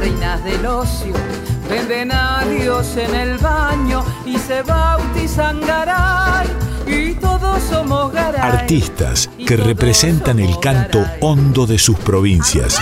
reinas 0.00 0.44
del 0.44 0.66
ocio 0.66 1.14
Venden 1.68 2.12
a 2.12 2.44
Dios 2.46 2.96
en 2.96 3.14
el 3.14 3.36
baño 3.36 4.02
y 4.24 4.38
se 4.38 4.62
bautizan 4.62 5.60
Garay. 5.60 6.46
Y 6.86 7.14
todos 7.14 7.62
somos 7.62 8.10
Garay. 8.10 8.40
Artistas 8.40 9.28
que 9.46 9.56
representan 9.56 10.38
el 10.38 10.58
canto 10.60 11.04
hondo 11.20 11.66
de 11.66 11.78
sus 11.78 11.98
provincias. 11.98 12.80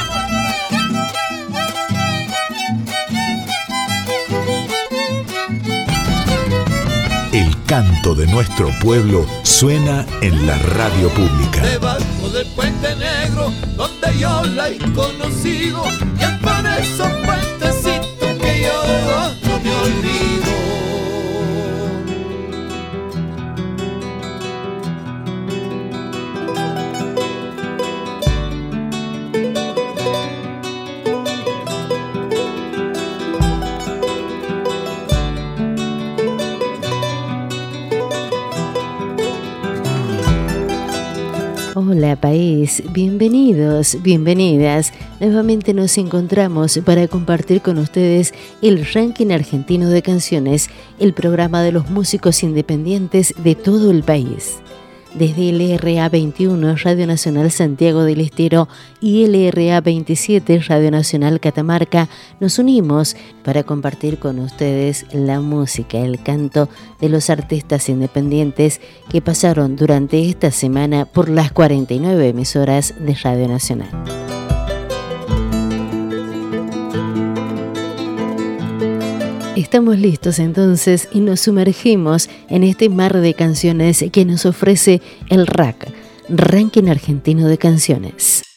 El 7.33 7.65
canto 7.65 8.15
de 8.15 8.29
nuestro 8.29 8.71
pueblo 8.81 9.27
suena 9.43 10.07
en 10.21 10.47
la 10.47 10.57
radio 10.59 11.09
pública. 11.09 12.16
Del 12.37 12.47
puente 12.49 12.95
negro, 12.97 13.51
donde 13.79 14.19
yo 14.19 14.43
la 14.55 14.69
he 14.69 14.77
conocido, 14.93 15.83
y 16.19 16.23
es 16.23 16.31
por 16.43 16.67
esos 16.67 17.09
puentecitos 17.25 18.29
no 19.43 19.61
me 19.61 19.75
olvido. 19.75 20.46
Hola 41.89 42.17
país, 42.17 42.83
bienvenidos, 42.91 43.99
bienvenidas. 44.03 44.93
Nuevamente 45.21 45.73
nos 45.73 45.97
encontramos 45.99 46.81
para 46.85 47.07
compartir 47.07 47.63
con 47.63 47.79
ustedes 47.79 48.35
el 48.61 48.85
ranking 48.93 49.31
argentino 49.31 49.89
de 49.89 50.03
canciones, 50.03 50.69
el 50.99 51.13
programa 51.13 51.63
de 51.63 51.71
los 51.71 51.89
músicos 51.89 52.43
independientes 52.43 53.35
de 53.39 53.55
todo 53.55 53.93
el 53.93 54.03
país 54.03 54.59
desde 55.15 55.53
LRA 55.53 56.09
21 56.09 56.77
Radio 56.77 57.07
Nacional 57.07 57.51
Santiago 57.51 58.05
del 58.05 58.21
Estero 58.21 58.69
y 59.01 59.27
LRA 59.27 59.81
27 59.81 60.59
Radio 60.61 60.91
Nacional 60.91 61.41
Catamarca, 61.41 62.09
nos 62.41 62.59
unimos 62.59 63.17
para 63.45 63.63
compartir 63.63 64.19
con 64.19 64.39
ustedes 64.39 65.07
la 65.13 65.41
música, 65.41 65.99
el 65.99 66.23
canto 66.23 66.69
de 67.01 67.09
los 67.09 67.31
artistas 67.31 67.89
independientes 67.89 68.81
que 69.09 69.23
pasaron 69.23 69.77
durante 69.77 70.29
esta 70.29 70.51
semana 70.51 71.05
por 71.05 71.29
las 71.29 71.53
49 71.53 72.29
emisoras 72.29 72.95
de 72.99 73.15
Radio 73.15 73.49
Nacional. 73.49 74.26
Estamos 79.57 79.99
listos 79.99 80.39
entonces 80.39 81.09
y 81.13 81.21
nos 81.21 81.41
sumergimos 81.41 82.29
en 82.51 82.63
este 82.63 82.91
mar 82.91 83.17
de 83.19 83.33
canciones 83.33 84.05
que 84.13 84.27
nos 84.27 84.45
ofrece 84.45 85.01
el 85.31 85.47
RAC, 85.47 85.91
Ranking 86.29 86.89
Argentino 86.89 87.49
de 87.49 87.57
Canciones. 87.57 88.56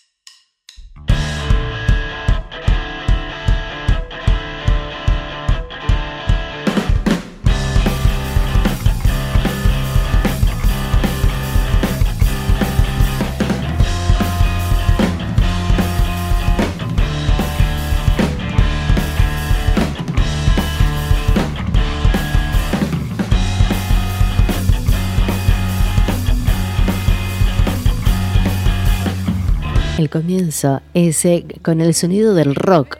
El 29.99 30.09
comienzo 30.09 30.79
es 30.93 31.27
con 31.61 31.81
el 31.81 31.93
sonido 31.93 32.33
del 32.33 32.55
rock. 32.55 32.99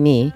Me 0.00 0.32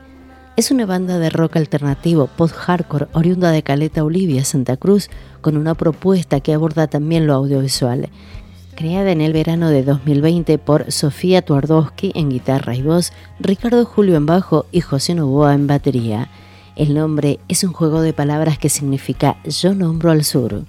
es 0.57 0.71
una 0.71 0.87
banda 0.87 1.19
de 1.19 1.29
rock 1.29 1.57
alternativo 1.57 2.29
post-hardcore 2.29 3.09
oriunda 3.15 3.51
de 3.51 3.65
Caleta 3.65 4.05
Olivia, 4.05 4.45
Santa 4.45 4.77
Cruz, 4.77 5.11
con 5.41 5.57
una 5.57 5.75
propuesta 5.75 6.39
que 6.39 6.55
aborda 6.55 6.87
también 6.87 7.27
lo 7.27 7.35
audiovisual. 7.35 8.11
Creada 8.77 9.11
en 9.11 9.21
el 9.21 9.33
verano 9.33 9.71
de 9.71 9.83
2020 9.83 10.57
por 10.59 10.93
Sofía 10.93 11.43
Tuardowski 11.43 12.13
en 12.15 12.31
guitarra 12.31 12.77
y 12.77 12.83
voz, 12.83 13.13
Ricardo 13.41 13.85
Julio 13.85 14.15
en 14.15 14.27
bajo 14.27 14.67
y 14.71 14.83
José 14.83 15.17
Novoa 15.17 15.53
en 15.53 15.67
batería. 15.67 16.31
El 16.77 16.95
nombre 16.95 17.41
es 17.49 17.65
un 17.65 17.73
juego 17.73 18.03
de 18.03 18.13
palabras 18.13 18.57
que 18.57 18.69
significa 18.69 19.39
Yo 19.43 19.75
nombro 19.75 20.13
al 20.13 20.23
sur. 20.23 20.63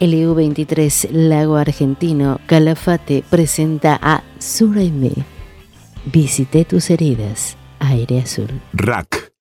El 0.00 0.14
EU23 0.14 1.10
Lago 1.10 1.56
Argentino 1.56 2.38
Calafate 2.46 3.24
presenta 3.28 3.98
a 4.00 4.22
Suraime. 4.38 5.10
Visité 6.04 6.64
tus 6.64 6.90
heridas, 6.90 7.56
aire 7.80 8.20
azul. 8.20 8.60
Rack. 8.72 9.32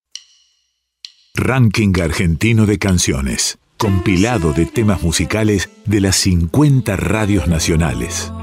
Ranking 1.35 1.93
Argentino 2.01 2.65
de 2.65 2.79
Canciones. 2.79 3.59
Compilado 3.77 4.51
de 4.53 4.65
temas 4.65 5.03
musicales 5.03 5.69
de 5.85 6.01
las 6.01 6.15
50 6.15 6.95
radios 6.95 7.47
nacionales. 7.47 8.33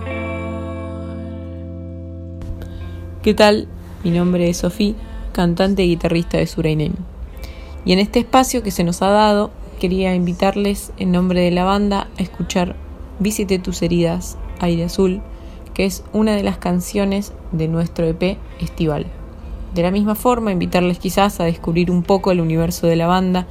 ¿Qué 3.25 3.35
tal? 3.35 3.67
Mi 4.05 4.13
nombre 4.13 4.49
es 4.49 4.59
Sofía, 4.59 4.95
cantante 5.33 5.83
y 5.83 5.89
guitarrista 5.89 6.39
de 6.39 6.47
Surainem. 6.47 6.93
Y 7.85 7.93
en 7.93 7.99
este 7.99 8.21
espacio 8.21 8.63
que 8.63 8.71
se 8.71 8.85
nos 8.85 9.03
ha 9.03 9.09
dado 9.09 9.51
quería 9.85 10.15
invitarles 10.15 10.95
en 10.97 11.13
nombre 11.13 11.43
de 11.43 11.51
la 11.51 11.65
banda 11.65 12.09
a 12.19 12.23
escuchar 12.23 12.75
Visite 13.19 13.59
tus 13.59 13.83
heridas, 13.83 14.39
Aire 14.59 14.85
Azul, 14.85 15.21
que 15.75 15.85
es 15.85 16.05
una 16.15 16.35
de 16.35 16.43
las 16.43 16.57
canciones 16.57 17.35
de 17.53 17.69
nuestro 17.69 18.07
EP 18.07 18.39
Estival. 18.61 19.05
De 19.75 19.83
la 19.83 19.91
misma 19.91 20.15
forma, 20.15 20.53
invitarles 20.53 20.99
quizás 20.99 21.39
a 21.39 21.45
descubrir 21.45 21.91
un 21.91 22.03
poco 22.03 22.33
el 22.33 22.41
universo 22.41 22.87
de 22.87 22.97
la 22.97 23.07
banda 23.07 23.47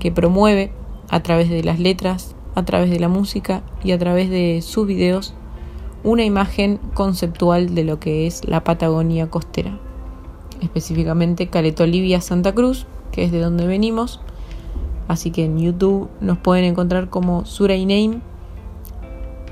que 0.00 0.10
promueve 0.10 0.72
a 1.08 1.22
través 1.22 1.50
de 1.50 1.62
las 1.62 1.78
letras, 1.78 2.34
a 2.56 2.64
través 2.64 2.90
de 2.90 2.98
la 2.98 3.06
música 3.06 3.62
y 3.84 3.92
a 3.92 3.98
través 3.98 4.28
de 4.28 4.62
sus 4.62 4.88
videos 4.88 5.34
una 6.02 6.24
imagen 6.24 6.80
conceptual 6.94 7.76
de 7.76 7.84
lo 7.84 8.00
que 8.00 8.26
es 8.26 8.44
la 8.44 8.64
Patagonia 8.64 9.30
costera, 9.30 9.78
específicamente 10.60 11.46
Caleta 11.46 11.84
Olivia 11.84 12.20
Santa 12.20 12.52
Cruz, 12.52 12.86
que 13.12 13.22
es 13.22 13.30
de 13.30 13.38
donde 13.38 13.68
venimos, 13.68 14.20
Así 15.08 15.30
que 15.30 15.44
en 15.44 15.58
YouTube 15.58 16.08
nos 16.20 16.38
pueden 16.38 16.64
encontrar 16.64 17.08
como 17.10 17.44
Surainame, 17.44 18.20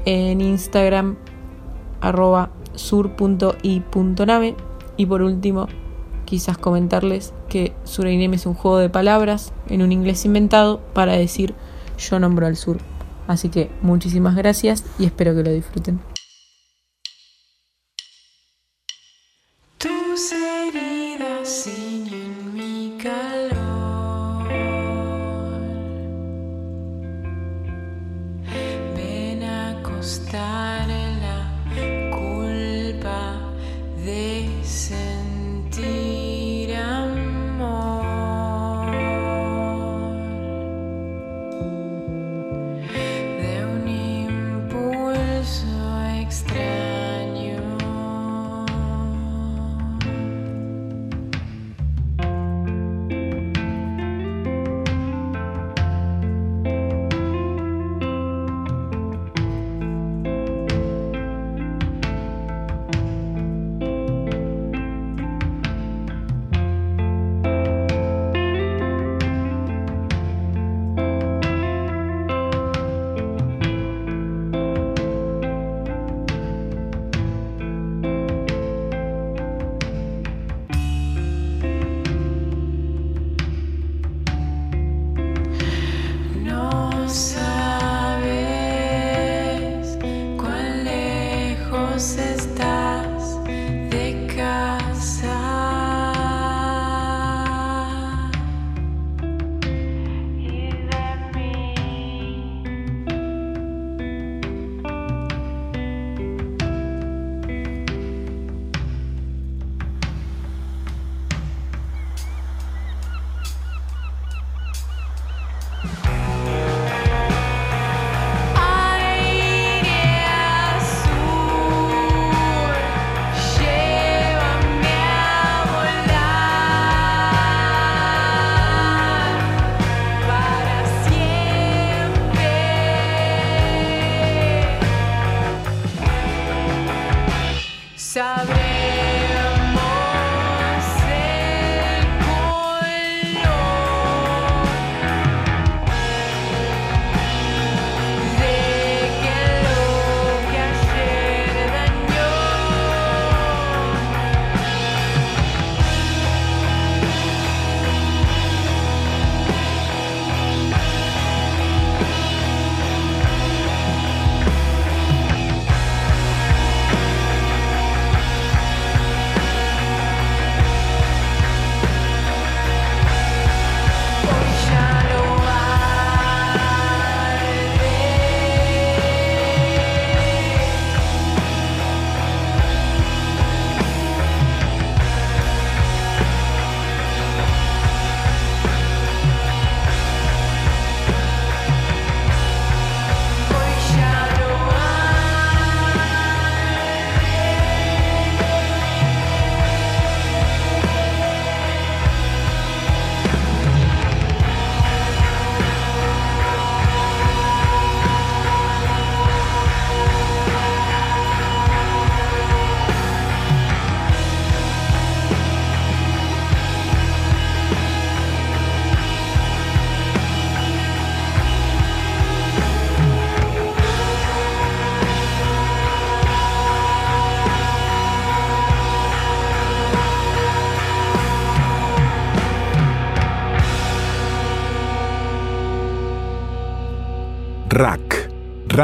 en 0.04 0.40
Instagram 0.40 1.16
arroba 2.00 2.50
y 4.96 5.06
por 5.06 5.22
último 5.22 5.68
quizás 6.24 6.58
comentarles 6.58 7.32
que 7.48 7.72
Surainame 7.84 8.36
es 8.36 8.46
un 8.46 8.54
juego 8.54 8.78
de 8.78 8.90
palabras 8.90 9.52
en 9.68 9.82
un 9.82 9.92
inglés 9.92 10.24
inventado 10.24 10.80
para 10.92 11.12
decir 11.12 11.54
yo 11.98 12.18
nombro 12.18 12.46
al 12.46 12.56
sur. 12.56 12.78
Así 13.26 13.48
que 13.48 13.70
muchísimas 13.80 14.34
gracias 14.34 14.84
y 14.98 15.04
espero 15.04 15.34
que 15.34 15.44
lo 15.44 15.50
disfruten. 15.50 16.13
stars. 30.04 30.83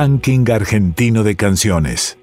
Ranking 0.01 0.51
Argentino 0.51 1.25
de 1.25 1.37
Canciones. 1.37 2.20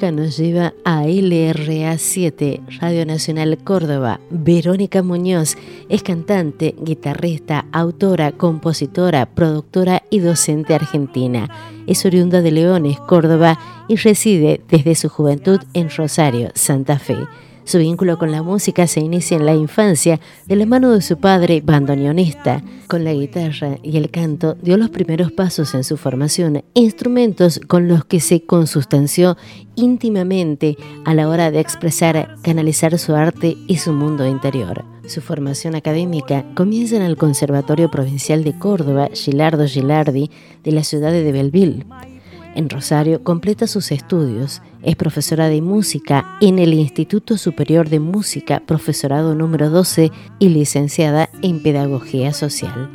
Nos 0.00 0.38
lleva 0.38 0.72
a 0.82 1.04
LRA 1.06 1.98
7, 1.98 2.62
Radio 2.80 3.04
Nacional 3.04 3.58
Córdoba. 3.62 4.18
Verónica 4.30 5.02
Muñoz 5.02 5.56
es 5.90 6.02
cantante, 6.02 6.74
guitarrista, 6.80 7.66
autora, 7.70 8.32
compositora, 8.32 9.26
productora 9.26 10.02
y 10.08 10.20
docente 10.20 10.74
argentina. 10.74 11.50
Es 11.86 12.06
oriunda 12.06 12.40
de 12.40 12.50
Leones, 12.50 12.98
Córdoba 13.00 13.58
y 13.88 13.96
reside 13.96 14.62
desde 14.70 14.94
su 14.94 15.10
juventud 15.10 15.60
en 15.74 15.90
Rosario, 15.90 16.50
Santa 16.54 16.98
Fe. 16.98 17.18
Su 17.70 17.78
vínculo 17.78 18.18
con 18.18 18.32
la 18.32 18.42
música 18.42 18.88
se 18.88 18.98
inicia 18.98 19.36
en 19.36 19.46
la 19.46 19.54
infancia 19.54 20.18
de 20.44 20.56
la 20.56 20.66
mano 20.66 20.90
de 20.90 21.00
su 21.02 21.18
padre, 21.18 21.62
bandoneonista. 21.64 22.64
Con 22.88 23.04
la 23.04 23.12
guitarra 23.12 23.78
y 23.84 23.96
el 23.96 24.10
canto 24.10 24.56
dio 24.60 24.76
los 24.76 24.90
primeros 24.90 25.30
pasos 25.30 25.72
en 25.76 25.84
su 25.84 25.96
formación, 25.96 26.64
instrumentos 26.74 27.60
con 27.68 27.86
los 27.86 28.04
que 28.04 28.18
se 28.18 28.44
consustanció 28.44 29.36
íntimamente 29.76 30.76
a 31.04 31.14
la 31.14 31.28
hora 31.28 31.52
de 31.52 31.60
expresar, 31.60 32.34
canalizar 32.42 32.98
su 32.98 33.14
arte 33.14 33.56
y 33.68 33.76
su 33.76 33.92
mundo 33.92 34.26
interior. 34.26 34.84
Su 35.06 35.20
formación 35.20 35.76
académica 35.76 36.44
comienza 36.56 36.96
en 36.96 37.02
el 37.02 37.16
Conservatorio 37.16 37.88
Provincial 37.88 38.42
de 38.42 38.58
Córdoba, 38.58 39.10
Gilardo 39.14 39.68
Gilardi, 39.68 40.28
de 40.64 40.72
la 40.72 40.82
ciudad 40.82 41.12
de 41.12 41.30
Belleville. 41.30 41.86
En 42.54 42.68
Rosario 42.68 43.22
completa 43.22 43.66
sus 43.68 43.92
estudios. 43.92 44.60
Es 44.82 44.96
profesora 44.96 45.48
de 45.48 45.62
música 45.62 46.36
en 46.40 46.58
el 46.58 46.74
Instituto 46.74 47.38
Superior 47.38 47.88
de 47.88 48.00
Música, 48.00 48.60
profesorado 48.66 49.36
número 49.36 49.70
12 49.70 50.10
y 50.40 50.48
licenciada 50.48 51.30
en 51.42 51.62
Pedagogía 51.62 52.32
Social. 52.32 52.90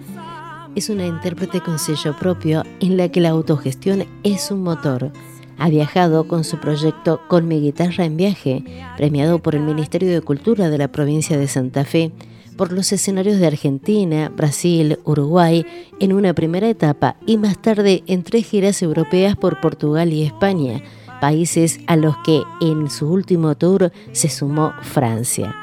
Es 0.76 0.90
una 0.90 1.06
intérprete 1.06 1.62
con 1.62 1.80
sello 1.80 2.18
propio 2.18 2.64
en 2.82 2.98
la 2.98 3.10
que 3.10 3.22
la 3.22 3.30
autogestión 3.30 4.06
es 4.24 4.52
un 4.52 4.62
motor. 4.62 5.14
Ha 5.58 5.70
viajado 5.70 6.28
con 6.28 6.44
su 6.44 6.58
proyecto 6.60 7.22
Con 7.30 7.48
mi 7.48 7.62
guitarra 7.62 8.04
en 8.04 8.18
viaje, 8.18 8.66
premiado 8.98 9.40
por 9.40 9.56
el 9.56 9.62
Ministerio 9.62 10.12
de 10.12 10.20
Cultura 10.20 10.70
de 10.70 10.78
la 10.78 10.90
provincia 10.90 11.38
de 11.38 11.48
Santa 11.48 11.86
Fe 11.86 12.12
por 12.58 12.72
los 12.72 12.92
escenarios 12.92 13.40
de 13.40 13.48
Argentina, 13.48 14.30
Brasil, 14.30 15.00
Uruguay 15.04 15.66
en 16.00 16.14
una 16.14 16.34
primera 16.34 16.70
etapa 16.70 17.18
y 17.26 17.38
más 17.38 17.62
tarde 17.62 18.04
en 18.08 18.24
tres 18.24 18.46
giras 18.46 18.82
europeas 18.82 19.36
por 19.36 19.62
Portugal 19.62 20.14
y 20.14 20.24
España, 20.24 20.82
países 21.22 21.80
a 21.88 21.96
los 21.96 22.16
que 22.26 22.44
en 22.62 22.90
su 22.90 23.12
último 23.12 23.56
tour 23.56 23.92
se 24.12 24.30
sumó 24.30 24.74
Francia. 24.82 25.56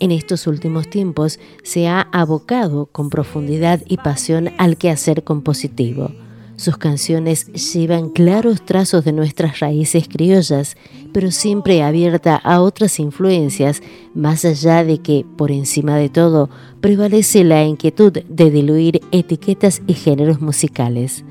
En 0.00 0.12
estos 0.12 0.46
últimos 0.46 0.88
tiempos 0.88 1.40
se 1.64 1.88
ha 1.88 2.02
abocado 2.12 2.86
con 2.86 3.10
profundidad 3.10 3.82
y 3.86 3.96
pasión 3.96 4.50
al 4.56 4.76
quehacer 4.76 5.24
compositivo. 5.24 6.12
Sus 6.58 6.76
canciones 6.76 7.46
llevan 7.72 8.08
claros 8.08 8.64
trazos 8.64 9.04
de 9.04 9.12
nuestras 9.12 9.60
raíces 9.60 10.08
criollas, 10.08 10.76
pero 11.12 11.30
siempre 11.30 11.84
abierta 11.84 12.34
a 12.34 12.60
otras 12.62 12.98
influencias, 12.98 13.80
más 14.12 14.44
allá 14.44 14.82
de 14.82 14.98
que, 14.98 15.24
por 15.36 15.52
encima 15.52 15.96
de 15.96 16.08
todo, 16.08 16.50
prevalece 16.80 17.44
la 17.44 17.62
inquietud 17.62 18.12
de 18.12 18.50
diluir 18.50 19.02
etiquetas 19.12 19.82
y 19.86 19.94
géneros 19.94 20.40
musicales. 20.40 21.24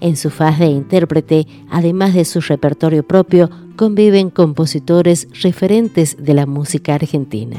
En 0.00 0.16
su 0.16 0.30
faz 0.30 0.58
de 0.58 0.66
intérprete, 0.66 1.46
además 1.70 2.14
de 2.14 2.24
su 2.24 2.40
repertorio 2.40 3.06
propio, 3.06 3.50
conviven 3.76 4.30
compositores 4.30 5.28
referentes 5.42 6.16
de 6.18 6.34
la 6.34 6.46
música 6.46 6.96
argentina. 6.96 7.56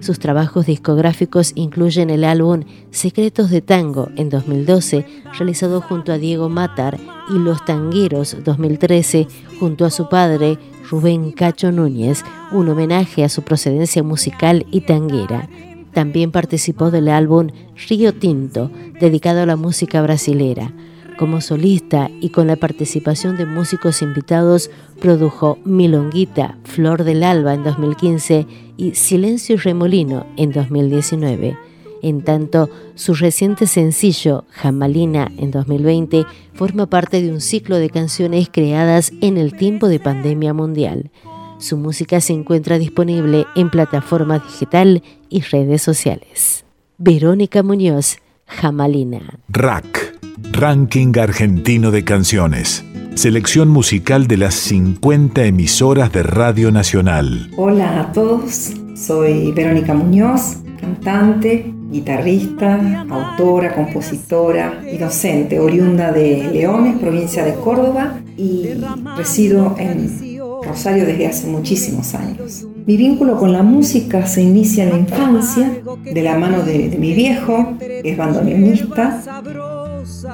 Sus 0.00 0.18
trabajos 0.18 0.66
discográficos 0.66 1.52
incluyen 1.54 2.10
el 2.10 2.24
álbum 2.24 2.62
Secretos 2.90 3.50
de 3.50 3.60
Tango 3.60 4.08
en 4.16 4.30
2012, 4.30 5.04
realizado 5.36 5.80
junto 5.80 6.12
a 6.12 6.18
Diego 6.18 6.48
Matar, 6.48 6.98
y 7.30 7.38
Los 7.38 7.64
Tangueros 7.64 8.36
2013, 8.44 9.26
junto 9.60 9.84
a 9.84 9.90
su 9.90 10.08
padre 10.08 10.58
Rubén 10.88 11.32
Cacho 11.32 11.72
Núñez, 11.72 12.24
un 12.52 12.68
homenaje 12.68 13.24
a 13.24 13.28
su 13.28 13.42
procedencia 13.42 14.02
musical 14.02 14.66
y 14.70 14.82
tanguera. 14.82 15.48
También 15.92 16.30
participó 16.30 16.90
del 16.90 17.08
álbum 17.08 17.48
Río 17.88 18.14
Tinto, 18.14 18.70
dedicado 19.00 19.42
a 19.42 19.46
la 19.46 19.56
música 19.56 20.00
brasilera. 20.00 20.72
Como 21.18 21.40
solista 21.40 22.12
y 22.20 22.28
con 22.28 22.46
la 22.46 22.54
participación 22.54 23.36
de 23.36 23.44
músicos 23.44 24.02
invitados, 24.02 24.70
produjo 25.00 25.58
Milonguita, 25.64 26.58
Flor 26.62 27.02
del 27.02 27.24
Alba 27.24 27.54
en 27.54 27.64
2015 27.64 28.46
y 28.76 28.94
Silencio 28.94 29.56
y 29.56 29.58
Remolino 29.58 30.26
en 30.36 30.52
2019. 30.52 31.56
En 32.02 32.22
tanto, 32.22 32.70
su 32.94 33.14
reciente 33.14 33.66
sencillo, 33.66 34.44
Jamalina, 34.50 35.32
en 35.36 35.50
2020, 35.50 36.24
forma 36.54 36.86
parte 36.86 37.20
de 37.20 37.32
un 37.32 37.40
ciclo 37.40 37.78
de 37.78 37.90
canciones 37.90 38.48
creadas 38.48 39.12
en 39.20 39.38
el 39.38 39.56
tiempo 39.56 39.88
de 39.88 39.98
pandemia 39.98 40.54
mundial. 40.54 41.10
Su 41.58 41.78
música 41.78 42.20
se 42.20 42.32
encuentra 42.32 42.78
disponible 42.78 43.44
en 43.56 43.70
plataformas 43.70 44.44
digital 44.44 45.02
y 45.28 45.40
redes 45.40 45.82
sociales. 45.82 46.64
Verónica 46.96 47.64
Muñoz, 47.64 48.18
Jamalina. 48.48 49.38
Rack, 49.48 50.18
Ranking 50.52 51.16
Argentino 51.18 51.90
de 51.90 52.04
Canciones. 52.04 52.84
Selección 53.14 53.68
musical 53.68 54.26
de 54.26 54.36
las 54.36 54.54
50 54.54 55.44
emisoras 55.44 56.12
de 56.12 56.22
Radio 56.22 56.70
Nacional. 56.70 57.50
Hola 57.56 58.00
a 58.00 58.12
todos, 58.12 58.72
soy 58.94 59.52
Verónica 59.52 59.94
Muñoz, 59.94 60.58
cantante, 60.80 61.72
guitarrista, 61.90 63.04
autora, 63.08 63.74
compositora 63.74 64.82
y 64.90 64.98
docente, 64.98 65.58
oriunda 65.58 66.12
de 66.12 66.50
Leones, 66.52 66.98
provincia 66.98 67.44
de 67.44 67.54
Córdoba, 67.54 68.20
y 68.36 68.70
resido 69.16 69.74
en 69.78 70.38
Rosario 70.62 71.04
desde 71.04 71.26
hace 71.26 71.46
muchísimos 71.48 72.14
años. 72.14 72.66
Mi 72.88 72.96
vínculo 72.96 73.36
con 73.36 73.52
la 73.52 73.62
música 73.62 74.26
se 74.26 74.40
inicia 74.40 74.84
en 74.84 74.88
la 74.88 74.96
infancia, 74.96 75.82
de 76.10 76.22
la 76.22 76.38
mano 76.38 76.62
de, 76.62 76.96
mi 76.98 77.12
viejo, 77.12 77.76
que 77.78 78.00
es 78.02 78.16
bandoneonista, 78.16 79.42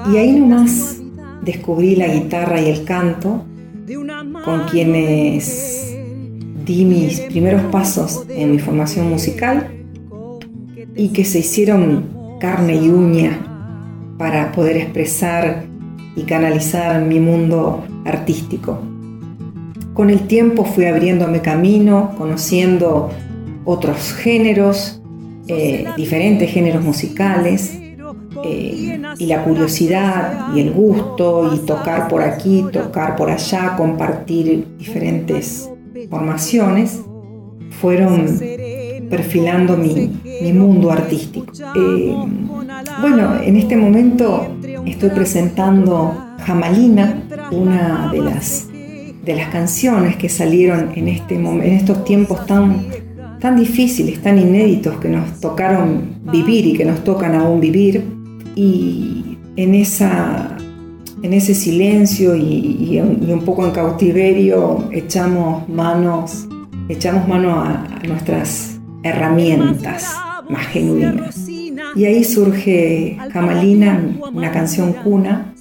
y 0.09 0.15
ahí 0.15 0.39
nomás 0.39 1.01
descubrí 1.41 1.97
la 1.97 2.07
guitarra 2.07 2.61
y 2.61 2.69
el 2.69 2.85
canto, 2.85 3.43
con 4.45 4.63
quienes 4.71 5.97
di 6.65 6.85
mis 6.85 7.19
primeros 7.19 7.61
pasos 7.63 8.25
en 8.29 8.53
mi 8.53 8.59
formación 8.59 9.09
musical 9.09 9.69
y 10.95 11.09
que 11.09 11.25
se 11.25 11.39
hicieron 11.39 12.37
carne 12.39 12.77
y 12.77 12.87
uña 12.87 14.15
para 14.17 14.53
poder 14.53 14.77
expresar 14.77 15.65
y 16.15 16.21
canalizar 16.21 17.01
mi 17.01 17.19
mundo 17.19 17.83
artístico. 18.05 18.94
Con 19.95 20.09
el 20.09 20.27
tiempo 20.27 20.65
fui 20.65 20.85
abriéndome 20.85 21.41
camino, 21.41 22.13
conociendo 22.17 23.11
otros 23.63 24.13
géneros, 24.13 25.01
eh, 25.47 25.85
diferentes 25.95 26.51
géneros 26.51 26.83
musicales, 26.83 27.79
eh, 28.43 28.99
y 29.17 29.25
la 29.27 29.43
curiosidad 29.43 30.53
y 30.53 30.59
el 30.59 30.71
gusto 30.71 31.49
y 31.55 31.59
tocar 31.59 32.09
por 32.09 32.21
aquí, 32.21 32.65
tocar 32.73 33.15
por 33.15 33.29
allá, 33.29 33.75
compartir 33.77 34.67
diferentes 34.77 35.69
formaciones, 36.09 37.01
fueron 37.79 38.37
perfilando 39.09 39.77
mi, 39.77 40.11
mundo 40.51 40.91
artístico. 40.91 41.53
Eh, 41.75 42.15
bueno, 42.99 43.39
en 43.41 43.55
este 43.55 43.77
momento 43.77 44.45
estoy 44.85 45.09
presentando 45.11 46.13
Jamalina, 46.45 47.23
una 47.51 48.09
de 48.11 48.21
las, 48.21 48.67
de 49.25 49.35
las 49.35 49.49
canciones 49.49 50.15
que 50.17 50.29
salieron 50.29 50.91
en, 50.95 51.07
este, 51.07 51.35
en 51.35 51.61
estos 51.63 52.05
tiempos 52.05 52.45
tan, 52.45 52.85
tan 53.39 53.55
difíciles, 53.55 54.21
tan 54.21 54.37
inéditos 54.37 54.97
que 54.97 55.09
nos 55.09 55.39
tocaron 55.39 56.15
vivir 56.31 56.67
y 56.67 56.73
que 56.73 56.85
nos 56.85 57.03
tocan 57.03 57.35
aún 57.35 57.59
vivir 57.59 58.03
y 58.55 59.37
en, 59.55 59.75
esa, 59.75 60.57
en 61.21 61.33
ese 61.33 61.55
silencio 61.55 62.35
y, 62.35 62.99
un 62.99 63.41
poco 63.43 63.65
en 63.65 63.71
cautiverio 63.71 64.89
echamos 64.91 65.67
manos, 65.67 66.47
echamos 66.87 67.27
mano 67.27 67.59
a, 67.59 67.87
nuestras 68.07 68.79
herramientas 69.03 70.15
más 70.49 70.67
genuinas. 70.67 71.47
Y 71.95 72.05
ahí 72.05 72.23
surge 72.23 73.17
Jamalina, 73.31 73.99
una 74.33 74.51
canción 74.51 74.93
cuna, 74.93 75.53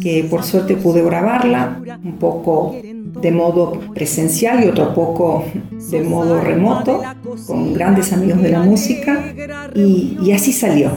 que 0.00 0.26
por 0.28 0.42
suerte 0.42 0.76
pude 0.76 1.02
grabarla, 1.02 1.80
un 2.04 2.16
poco 2.18 2.76
de 3.20 3.30
modo 3.30 3.80
presencial 3.94 4.64
y 4.64 4.68
otro 4.68 4.94
poco 4.94 5.44
de 5.90 6.02
modo 6.02 6.40
remoto, 6.40 7.02
con 7.46 7.72
grandes 7.74 8.12
amigos 8.12 8.42
de 8.42 8.50
la 8.50 8.60
música, 8.60 9.34
y 9.74 10.30
así 10.32 10.52
salió 10.52 10.92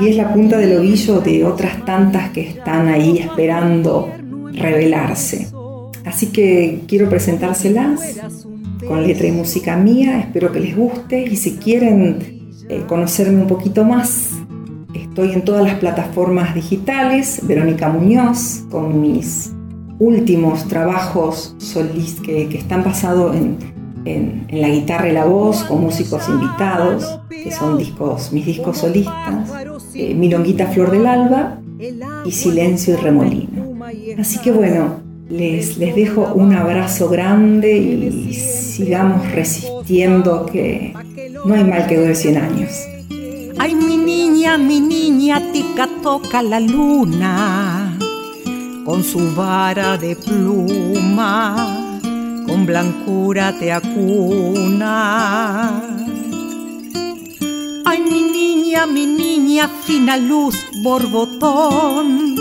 y 0.00 0.08
es 0.08 0.16
la 0.16 0.32
punta 0.32 0.56
del 0.58 0.78
ovillo 0.78 1.20
de 1.20 1.44
otras 1.44 1.84
tantas 1.84 2.30
que 2.30 2.48
están 2.48 2.88
ahí 2.88 3.18
esperando 3.18 4.10
revelarse. 4.52 5.48
Así 6.04 6.28
que 6.28 6.82
quiero 6.86 7.08
presentárselas 7.08 8.18
con 8.86 9.06
letra 9.06 9.26
y 9.26 9.32
música 9.32 9.76
mía, 9.76 10.20
espero 10.20 10.52
que 10.52 10.60
les 10.60 10.76
guste 10.76 11.22
y 11.22 11.36
si 11.36 11.56
quieren 11.56 12.18
eh, 12.68 12.82
conocerme 12.86 13.42
un 13.42 13.46
poquito 13.46 13.84
más, 13.84 14.30
estoy 14.94 15.32
en 15.32 15.42
todas 15.42 15.64
las 15.64 15.76
plataformas 15.76 16.54
digitales, 16.54 17.40
Verónica 17.44 17.88
Muñoz, 17.88 18.64
con 18.70 19.00
mis 19.00 19.52
últimos 19.98 20.66
trabajos 20.68 21.54
solis 21.58 22.20
que, 22.20 22.48
que 22.48 22.58
están 22.58 22.84
basados 22.84 23.34
en, 23.36 23.74
la 24.50 24.68
guitarra 24.68 25.08
y 25.08 25.12
la 25.12 25.24
voz, 25.24 25.64
con 25.64 25.80
músicos 25.80 26.28
invitados, 26.28 27.20
que 27.30 27.50
son 27.50 27.78
discos, 27.78 28.32
mis 28.32 28.44
discos 28.44 28.76
solistas, 28.78 29.50
eh, 29.94 30.14
Milonguita 30.14 30.66
Flor 30.66 30.90
del 30.90 31.06
Alba 31.06 31.58
y 32.26 32.30
Silencio 32.30 32.92
y 32.92 32.96
Remolino. 32.98 33.74
Así 34.18 34.38
que 34.40 34.52
bueno, 34.52 35.00
les, 35.30 35.78
les 35.78 35.96
dejo 35.96 36.32
un 36.34 36.54
abrazo 36.54 37.08
grande 37.08 37.78
y 37.78 38.34
sigamos 38.34 39.32
resistiendo 39.32 40.44
que 40.44 40.92
no 41.46 41.54
hay 41.54 41.64
mal 41.64 41.86
que 41.86 41.98
dure 41.98 42.14
100 42.14 42.36
años. 42.36 42.70
Ay, 43.56 43.74
mi 43.74 43.96
niña, 43.96 44.58
mi 44.58 44.80
niña, 44.80 45.40
tica 45.50 45.88
toca 46.02 46.42
la 46.42 46.60
luna 46.60 47.83
con 48.84 49.02
su 49.02 49.34
vara 49.34 49.96
de 49.96 50.14
pluma, 50.14 52.00
con 52.46 52.66
blancura 52.66 53.58
te 53.58 53.72
acuna. 53.72 55.00
Ay, 57.86 58.00
mi 58.00 58.22
niña, 58.22 58.86
mi 58.86 59.06
niña, 59.06 59.68
fina 59.84 60.16
luz, 60.16 60.56
borbotón, 60.82 62.36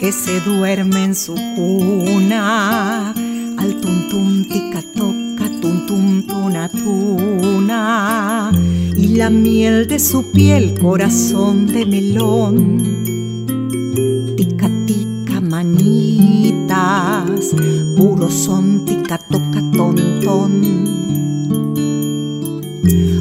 que 0.00 0.10
se 0.10 0.40
duerme 0.40 1.04
en 1.04 1.14
su 1.14 1.34
cuna, 1.56 3.10
al 3.58 3.80
tum 3.80 4.44
tica 4.44 4.82
toca, 4.94 5.48
tum 5.60 5.86
tum 5.86 6.26
tuna 6.26 6.68
tuna, 6.68 8.50
y 8.96 9.08
la 9.16 9.30
miel 9.30 9.86
de 9.86 9.98
su 9.98 10.30
piel, 10.32 10.78
corazón 10.80 11.66
de 11.66 11.86
melón, 11.86 13.21
manitas, 15.62 17.54
puro 17.96 18.28
son 18.30 18.84
tica 18.84 19.18
toca 19.18 19.62
ton 19.72 19.96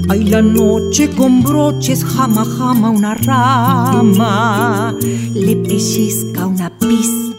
Ay, 0.09 0.25
la 0.25 0.41
noche 0.41 1.09
con 1.15 1.41
broches, 1.41 2.03
jama 2.03 2.43
jama 2.43 2.89
una 2.89 3.13
rama, 3.13 4.93
le 5.33 5.55
pellizca 5.55 6.47
una 6.47 6.69
pizca. 6.69 7.37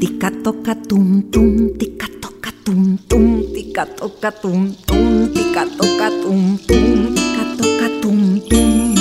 Tica 0.00 0.30
toca 0.42 0.74
tum 0.74 1.22
tum, 1.30 1.76
tica 1.78 2.08
toca 2.20 2.50
tum 2.64 2.98
tum, 3.06 3.42
tica 3.52 3.86
toca 3.86 4.32
tum 4.32 4.74
tum, 4.84 5.32
tica 5.32 5.64
toca 5.78 6.10
tum 6.22 6.58
tum, 6.66 7.14
tica 7.14 7.44
toca 7.56 7.88
tum 8.00 8.40
tum. 8.48 8.95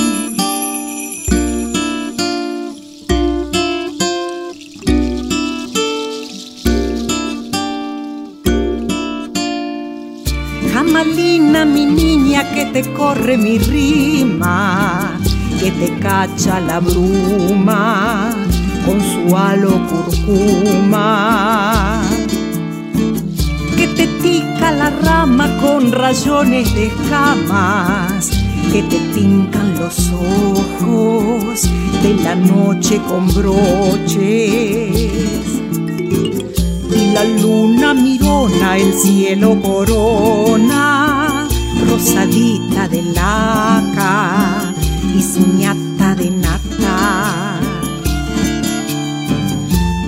Jamalina, 11.06 11.66
mi 11.66 11.86
niña, 11.86 12.50
que 12.54 12.66
te 12.66 12.82
corre 12.94 13.38
mi 13.38 13.60
rima, 13.60 15.20
que 15.60 15.72
te 15.72 15.94
cacha 16.00 16.60
la 16.60 16.80
bruma 16.80 18.32
con 18.86 19.00
su 19.02 19.38
halo 19.38 19.80
curcuma, 19.88 22.02
que 23.78 23.88
te 23.88 24.08
tica 24.22 24.72
la 24.72 24.90
rama 24.90 25.56
con 25.62 25.92
rayones 25.92 26.74
de 26.74 26.88
escamas, 26.88 28.32
que 28.72 28.82
te 28.84 28.98
pincan 29.14 29.78
los 29.78 30.12
ojos 30.12 31.70
de 32.02 32.16
la 32.24 32.36
noche 32.36 33.02
con 33.08 33.28
broches 33.34 35.55
la 37.16 37.24
luna 37.24 37.94
mirona 37.94 38.78
el 38.78 38.94
cielo 38.94 39.58
corona, 39.62 41.48
rosadita 41.88 42.90
de 42.90 43.02
laca 43.04 44.74
y 45.18 45.22
suñata 45.22 46.14
de 46.16 46.30
nata. 46.30 47.62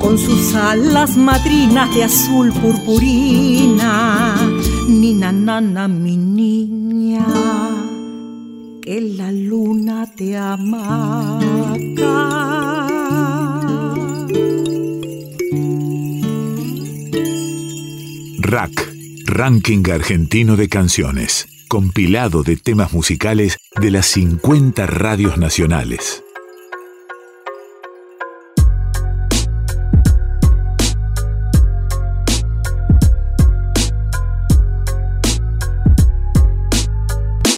Con 0.02 0.18
sus 0.18 0.54
alas 0.54 1.16
madrinas 1.16 1.96
de 1.96 2.04
azul 2.04 2.52
purpurina, 2.52 4.36
nina 4.90 5.32
nana 5.32 5.88
mi 5.88 6.18
niña, 6.18 7.26
que 8.82 9.00
la 9.18 9.32
luna 9.32 10.12
te 10.18 10.36
amaca. 10.36 11.38
Rack, 18.50 18.94
Ranking 19.25 19.84
Argentino 19.92 20.56
de 20.56 20.70
Canciones, 20.70 21.50
compilado 21.68 22.44
de 22.44 22.56
temas 22.56 22.94
musicales 22.94 23.58
de 23.75 23.92
las 23.92 24.06
50 24.06 24.88
radios 24.88 25.38
nacionales. 25.38 26.24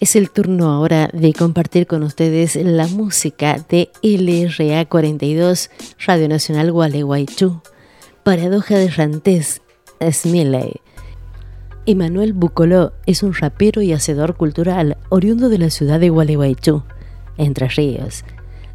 Es 0.02 0.16
el 0.16 0.32
turno 0.32 0.72
ahora 0.72 1.12
de 1.14 1.34
compartir 1.34 1.86
con 1.86 2.02
ustedes 2.02 2.56
la 2.56 2.88
música 2.88 3.64
de 3.70 3.92
LRA 4.02 4.86
42, 4.86 5.70
Radio 6.08 6.28
Nacional 6.28 6.72
Gualeguaychú. 6.72 7.62
Paradoja 8.24 8.76
de 8.76 8.90
Rantés 8.90 9.62
Smiley. 10.02 10.82
Emanuel 11.86 12.34
Bucoló 12.34 12.94
es 13.06 13.24
un 13.24 13.34
rapero 13.34 13.82
y 13.82 13.94
hacedor 13.94 14.36
cultural 14.36 14.98
oriundo 15.10 15.50
de 15.50 15.58
la 15.58 15.70
ciudad 15.70 16.00
de 16.00 16.10
Gualeguaychú, 16.10 16.84
Entre 17.38 17.68
Ríos. 17.68 18.24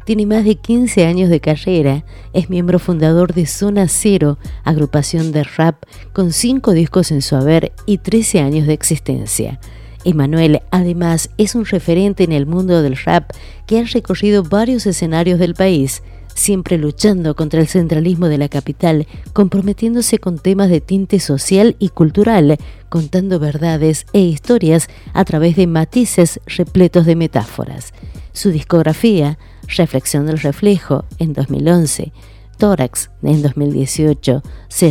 Tiene 0.05 0.25
más 0.25 0.45
de 0.45 0.55
15 0.55 1.05
años 1.05 1.29
de 1.29 1.39
carrera, 1.39 2.05
es 2.33 2.49
miembro 2.49 2.77
fundador 2.77 3.33
de 3.33 3.47
Zona 3.47 3.87
Cero, 3.87 4.37
agrupación 4.63 5.31
de 5.31 5.43
rap 5.43 5.83
con 6.13 6.31
5 6.31 6.73
discos 6.73 7.11
en 7.11 7.21
su 7.21 7.35
haber 7.35 7.71
y 7.85 7.97
13 7.97 8.41
años 8.41 8.67
de 8.67 8.73
existencia. 8.73 9.59
Emanuel 10.03 10.61
además 10.69 11.31
es 11.39 11.55
un 11.55 11.65
referente 11.65 12.23
en 12.23 12.31
el 12.31 12.45
mundo 12.45 12.83
del 12.83 12.95
rap 12.95 13.31
que 13.65 13.79
ha 13.79 13.83
recorrido 13.85 14.43
varios 14.43 14.85
escenarios 14.85 15.39
del 15.39 15.55
país 15.55 16.03
siempre 16.35 16.77
luchando 16.77 17.35
contra 17.35 17.59
el 17.59 17.67
centralismo 17.67 18.27
de 18.27 18.37
la 18.37 18.49
capital, 18.49 19.07
comprometiéndose 19.33 20.19
con 20.19 20.37
temas 20.37 20.69
de 20.69 20.81
tinte 20.81 21.19
social 21.19 21.75
y 21.79 21.89
cultural, 21.89 22.57
contando 22.89 23.39
verdades 23.39 24.05
e 24.13 24.19
historias 24.19 24.87
a 25.13 25.25
través 25.25 25.55
de 25.55 25.65
matices 25.65 26.39
repletos 26.45 27.07
de 27.07 27.15
metáforas. 27.15 27.93
Su 28.33 28.51
discografía, 28.51 29.39
Reflexión 29.67 30.27
del 30.27 30.39
Reflejo, 30.39 31.05
en 31.17 31.33
2011, 31.33 32.11
Tórax 32.57 33.09
en 33.23 33.41
2018, 33.41 34.43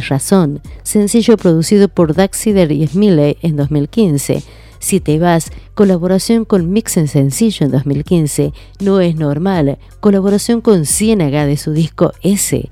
Razón, 0.09 0.61
sencillo 0.83 1.37
producido 1.37 1.89
por 1.89 2.15
Daxider 2.15 2.73
y 2.73 2.87
Smiley 2.87 3.37
en 3.43 3.57
2015, 3.57 4.43
si 4.85 5.01
te 5.01 5.19
vas, 5.19 5.51
colaboración 5.75 6.45
con 6.45 6.71
Mix 6.71 6.99
en 6.99 7.09
Sencillo 7.09 7.65
en 7.65 7.73
2015, 7.73 8.53
No 8.81 9.01
es 9.01 9.17
normal, 9.17 9.79
colaboración 10.01 10.61
con 10.61 10.85
Ciénaga 10.85 11.47
de 11.47 11.57
su 11.57 11.73
disco 11.73 12.13
S, 12.23 12.71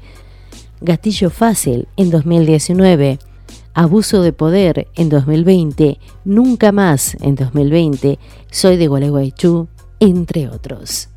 Gatillo 0.83 1.31
Fácil 1.31 1.89
en 1.97 2.11
2019, 2.11 3.19
Abuso 3.73 4.21
de 4.21 4.35
Poder 4.35 4.89
en 4.95 5.09
2020, 5.09 5.99
Nunca 6.27 6.71
Más 6.71 7.17
en 7.23 7.35
2020, 7.35 8.19
Soy 8.51 8.77
de 8.77 8.89
Gualeguaychú, 8.89 9.69
entre 9.99 10.51
otros. 10.51 11.09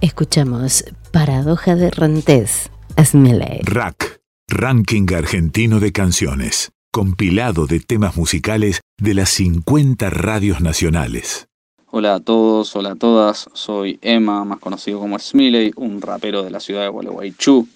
Escuchamos 0.00 0.84
Paradoja 1.12 1.76
de 1.76 1.88
Rantés, 1.90 2.68
Asmele. 2.96 3.60
Rack, 3.62 4.20
Ranking 4.48 5.06
Argentino 5.14 5.78
de 5.78 5.92
Canciones 5.92 6.72
compilado 6.92 7.66
de 7.66 7.80
temas 7.80 8.16
musicales 8.16 8.82
de 9.02 9.14
las 9.14 9.30
50 9.30 10.10
radios 10.10 10.60
nacionales. 10.60 11.48
Hola 11.90 12.14
a 12.14 12.20
todos, 12.20 12.76
hola 12.76 12.92
a 12.92 12.94
todas, 12.94 13.50
soy 13.52 13.98
Emma, 14.00 14.44
más 14.44 14.60
conocido 14.60 15.00
como 15.00 15.18
Smiley, 15.18 15.72
un 15.74 16.00
rapero 16.00 16.44
de 16.44 16.50
la 16.50 16.60
ciudad 16.60 16.82
de 16.82 16.88
Gualeguaychú. 16.88 17.66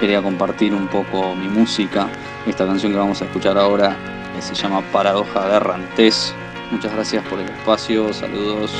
Quería 0.00 0.22
compartir 0.22 0.74
un 0.74 0.86
poco 0.88 1.34
mi 1.34 1.48
música. 1.48 2.10
Esta 2.46 2.66
canción 2.66 2.92
que 2.92 2.98
vamos 2.98 3.22
a 3.22 3.24
escuchar 3.24 3.56
ahora 3.56 3.96
se 4.38 4.54
llama 4.54 4.82
Paradoja 4.92 5.48
de. 5.48 6.34
Muchas 6.70 6.92
gracias 6.92 7.24
por 7.26 7.38
el 7.38 7.48
espacio, 7.48 8.12
saludos. 8.12 8.72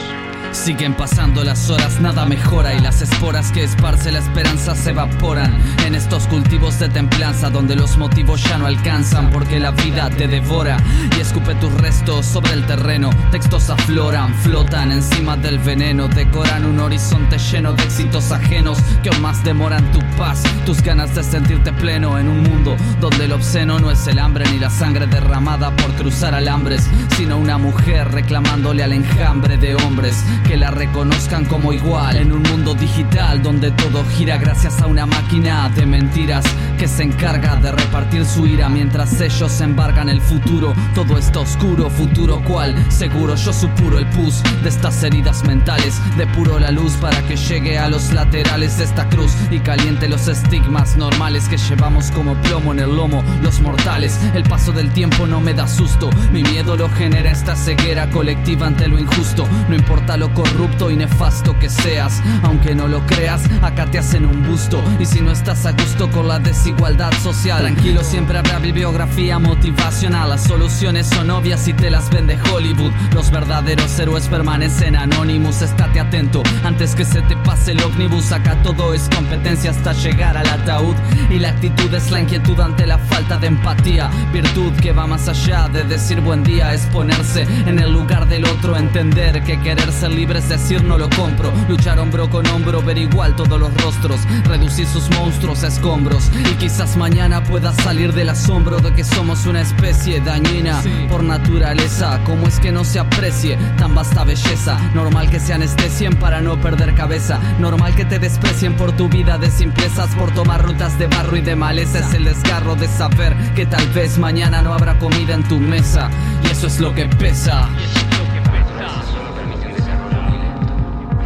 Siguen 0.53 0.95
pasando 0.95 1.43
las 1.43 1.69
horas, 1.69 2.01
nada 2.01 2.25
mejora 2.27 2.75
y 2.75 2.81
las 2.81 3.03
esporas 3.03 3.51
que 3.51 3.65
esparce 3.65 4.13
la 4.13 4.21
esperanza 4.21 4.77
se 4.77 4.91
evaporan 4.91 5.53
en 5.85 5.97
estos 5.97 6.29
cultivos 6.29 6.79
de 6.79 6.89
templanza 6.89 7.51
donde 7.51 7.75
los 7.75 7.97
motivos 7.97 8.43
ya 8.45 8.57
no 8.57 8.67
alcanzan 8.67 9.31
porque 9.31 9.59
la 9.59 9.73
vida 9.73 10.09
te 10.11 10.29
devora 10.29 10.77
y 11.17 11.21
escupe 11.21 11.57
tus 11.57 11.73
restos 11.75 12.25
sobre 12.25 12.53
el 12.53 12.65
terreno. 12.67 13.11
Textos 13.33 13.69
afloran, 13.69 14.33
flotan 14.37 14.93
encima 14.93 15.37
del 15.37 15.59
veneno, 15.59 16.07
decoran 16.07 16.65
un 16.65 16.79
horizonte 16.79 17.37
lleno 17.37 17.73
de 17.73 17.83
éxitos 17.83 18.31
ajenos 18.31 18.79
que 19.03 19.09
aún 19.09 19.23
más 19.23 19.43
demoran 19.43 19.91
tu 19.91 19.99
paz, 20.17 20.45
tus 20.65 20.81
ganas 20.83 21.17
de 21.17 21.25
sentirte 21.25 21.73
pleno 21.73 22.17
en 22.17 22.29
un 22.29 22.45
mundo 22.45 22.77
donde 23.01 23.25
el 23.25 23.33
obsceno 23.33 23.81
no 23.81 23.91
es 23.91 24.07
el 24.07 24.21
hambre 24.21 24.45
ni 24.53 24.61
la 24.61 24.71
sangre 24.71 25.09
derramada 25.09 25.75
por 25.75 25.93
cruzar 25.95 26.33
alambres, 26.33 26.89
sino 27.17 27.39
una 27.39 27.59
mujer 27.59 27.74
reclamándole 27.83 28.83
al 28.83 28.93
enjambre 28.93 29.57
de 29.57 29.75
hombres 29.75 30.25
que 30.47 30.57
la 30.57 30.71
reconozcan 30.71 31.45
como 31.45 31.73
igual 31.73 32.17
en 32.17 32.33
un 32.33 32.43
mundo 32.43 32.75
digital 32.75 33.43
donde 33.43 33.71
todo 33.73 34.05
gira 34.17 34.37
gracias 34.39 34.81
a 34.81 34.87
una 34.87 35.07
máquina 35.07 35.69
de 35.71 35.87
mentiras 35.87 36.45
que 36.79 36.89
se 36.89 37.03
encarga 37.03 37.57
de 37.57 37.73
repartir 37.73 38.25
su 38.25 38.47
ira 38.47 38.69
mientras 38.69 39.21
ellos 39.21 39.61
embargan 39.61 40.09
el 40.09 40.21
futuro. 40.21 40.75
Todo 40.95 41.19
está 41.19 41.41
oscuro, 41.41 41.91
futuro 41.91 42.43
cual, 42.45 42.75
seguro 42.91 43.35
yo 43.37 43.53
supuro 43.53 43.99
el 43.99 44.07
pus 44.07 44.43
de 44.63 44.69
estas 44.69 45.03
heridas 45.03 45.45
mentales, 45.45 46.01
depuro 46.17 46.59
la 46.59 46.71
luz 46.71 46.95
para 46.95 47.21
que 47.23 47.37
llegue 47.37 47.79
a 47.79 47.89
los 47.89 48.13
laterales 48.13 48.79
de 48.79 48.85
esta 48.85 49.09
cruz 49.09 49.33
y 49.51 49.61
caliente 49.61 50.09
los 50.09 50.29
estigmas 50.29 50.97
normales 50.97 51.49
que 51.49 51.57
llevamos 51.57 52.11
como 52.11 52.35
plomo 52.43 52.73
en 52.73 52.81
el 52.81 52.97
lomo, 52.97 53.23
los 53.43 53.61
mortales. 53.61 54.19
El 54.35 54.45
paso 54.45 54.73
del 54.73 54.91
tiempo 54.91 55.27
no 55.27 55.41
me 55.41 55.55
da 55.55 55.69
susto, 55.69 56.11
mi 56.33 56.43
miedo 56.43 56.77
lo 56.77 56.89
genera 56.89 57.31
esta 57.31 57.57
ceguera 57.65 58.11
colectiva 58.11 58.67
ante 58.67 58.89
lo 58.89 58.99
injusto, 58.99 59.49
no 59.71 59.75
importa 59.75 60.19
lo 60.19 60.35
corrupto 60.35 60.91
y 60.91 60.97
nefasto 60.97 61.59
que 61.59 61.71
seas, 61.71 62.21
aunque 62.43 62.75
no 62.75 62.89
lo 62.89 63.07
creas, 63.07 63.43
acá 63.63 63.87
te 63.87 63.99
hacen 63.99 64.27
un 64.27 64.47
busto. 64.47 64.85
Y 65.01 65.07
si 65.07 65.23
no 65.23 65.33
estás 65.33 65.65
a 65.65 65.73
gusto 65.73 66.11
con 66.11 66.29
la 66.29 66.39
desigualdad 66.39 67.11
social, 67.23 67.61
tranquilo 67.63 68.05
siempre 68.05 68.37
habrá 68.37 68.59
bibliografía 68.59 69.39
motivacional, 69.39 70.29
las 70.29 70.43
soluciones 70.43 71.07
son 71.07 71.31
obvias 71.31 71.67
y 71.67 71.73
te 71.73 71.89
las 71.89 72.11
vende 72.11 72.39
Hollywood, 72.53 72.93
los 73.15 73.31
verdaderos 73.31 73.99
héroes 73.99 74.29
permanecen 74.29 74.95
anónimos, 74.95 75.63
estate 75.63 76.01
atento. 76.01 76.43
Antes 76.65 76.95
que 76.95 77.07
se 77.07 77.23
te 77.23 77.37
pase 77.39 77.73
el 77.73 77.83
ómnibus, 77.83 78.31
acá 78.33 78.61
todo 78.63 78.93
es 78.93 79.09
competencia 79.15 79.71
hasta 79.71 79.95
llegar 79.95 80.37
al 80.37 80.49
ataúd. 80.49 80.95
Y 81.31 81.39
la 81.39 81.49
actitud 81.49 81.93
es 81.95 82.11
la 82.11 82.21
inquietud 82.21 82.61
ante 82.61 82.87
la 82.87 82.99
falta 82.99 83.39
de 83.39 83.47
empatía, 83.47 84.11
virtud 84.35 84.73
que 84.83 84.93
va 84.93 85.07
más 85.07 85.29
allá 85.29 85.69
de 85.69 85.85
decir 85.85 86.21
buen 86.21 86.45
día, 86.45 86.75
es 86.75 86.83
ponerse 86.87 87.47
en 87.67 87.79
el 87.79 87.93
lugar 87.93 88.29
del 88.29 88.45
otro, 88.45 88.77
entender 88.77 89.43
que 89.45 89.61
querer 89.61 89.91
ser 89.93 90.13
libre 90.13 90.39
es 90.39 90.49
decir 90.49 90.83
no 90.83 90.99
lo 90.99 91.09
compro, 91.11 91.53
luchar 91.69 91.99
hombro 91.99 92.29
con 92.29 92.47
hombro, 92.47 92.83
ver 92.83 92.99
igual 92.99 93.37
todos 93.37 93.59
los 93.59 93.73
rostros, 93.83 94.21
reducir 94.45 94.87
sus 94.87 95.09
monstruos 95.11 95.65
a 95.65 95.69
escombros. 95.69 96.31
Y 96.51 96.55
quizás 96.57 96.97
mañana 96.97 97.43
pueda 97.43 97.73
salir 97.73 98.13
del 98.13 98.31
asombro 98.31 98.79
de 98.79 98.93
que 98.93 99.05
somos 99.05 99.47
una 99.47 99.61
especie 99.61 100.21
dañina 100.21 100.83
por 101.09 101.23
naturaleza, 101.23 102.21
como 102.25 102.47
es 102.47 102.59
que 102.61 102.73
no 102.73 102.85
se 102.85 102.99
aprecie 102.99 103.57
tan 103.79 103.95
vasta 103.95 104.25
belleza, 104.25 104.79
normal 104.95 105.31
que 105.31 105.41
se 105.41 105.53
anestesien 105.53 106.15
para 106.17 106.41
no 106.41 106.61
perder 106.61 106.95
cabeza, 106.95 107.39
normal 107.59 107.95
que 107.95 108.05
te 108.05 108.19
desprecien 108.19 108.75
por 108.77 108.93
tu 108.93 109.09
vida 109.09 109.39
de 109.39 109.51
simplezas, 109.51 110.15
por 110.15 110.33
tomar 110.33 110.65
rutas 110.65 110.99
de 110.99 111.07
barro 111.07 111.37
y 111.37 111.41
de 111.41 111.57
maleza, 111.57 112.01
es 112.01 112.15
el 112.15 112.25
desgarro 112.25 112.75
de 112.75 112.89
saber 112.89 113.37
que 113.55 113.67
tal 113.67 113.87
vez 113.91 114.19
mañana 114.19 114.63
no 114.63 114.73
habrá 114.73 114.99
comida 114.99 115.35
en 115.35 115.43
tu 115.45 115.59
mesa. 115.59 116.11
Y 116.45 116.51
eso 116.51 116.67
es 116.67 116.81
lo 116.81 116.95
que 116.95 117.07
pesa. 117.07 117.44
Solo 117.45 119.35
permite 119.37 119.67
un 119.67 119.75
desarrollo 119.75 120.23
muy 120.23 120.39
lento. 120.39 120.73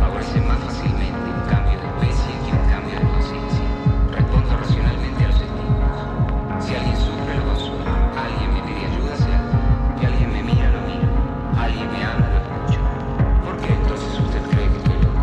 Favorece 0.01 0.41
más 0.41 0.59
fácilmente 0.59 1.15
un 1.15 1.47
cambio 1.49 1.79
de 1.79 1.87
especie 1.87 2.35
que 2.43 2.51
un 2.59 2.67
cambio 2.69 2.99
de 2.99 3.07
conciencia. 3.07 3.63
Respondo 4.11 4.57
racionalmente 4.59 5.25
a 5.25 5.29
los 5.29 5.37
estímulos. 5.39 5.95
Si 6.59 6.75
alguien 6.75 6.97
sufre, 6.99 7.39
lo 7.39 7.45
consuelo. 7.47 7.87
Alguien 8.19 8.51
me 8.51 8.61
pide 8.67 8.83
ayuda, 8.91 9.15
se 9.15 9.31
la 9.31 9.43
doy. 9.47 9.63
Y 9.95 10.07
alguien 10.11 10.33
me 10.33 10.43
mira, 10.43 10.67
lo 10.75 10.81
miro. 10.91 11.07
Alguien 11.55 11.87
me 11.87 12.03
habla, 12.03 12.27
lo 12.35 12.39
escucho. 12.43 12.81
¿Por 13.47 13.55
qué 13.63 13.71
entonces 13.79 14.11
usted 14.19 14.43
cree 14.51 14.67
que 14.75 14.79
estoy 14.83 14.99
loco? 14.99 15.23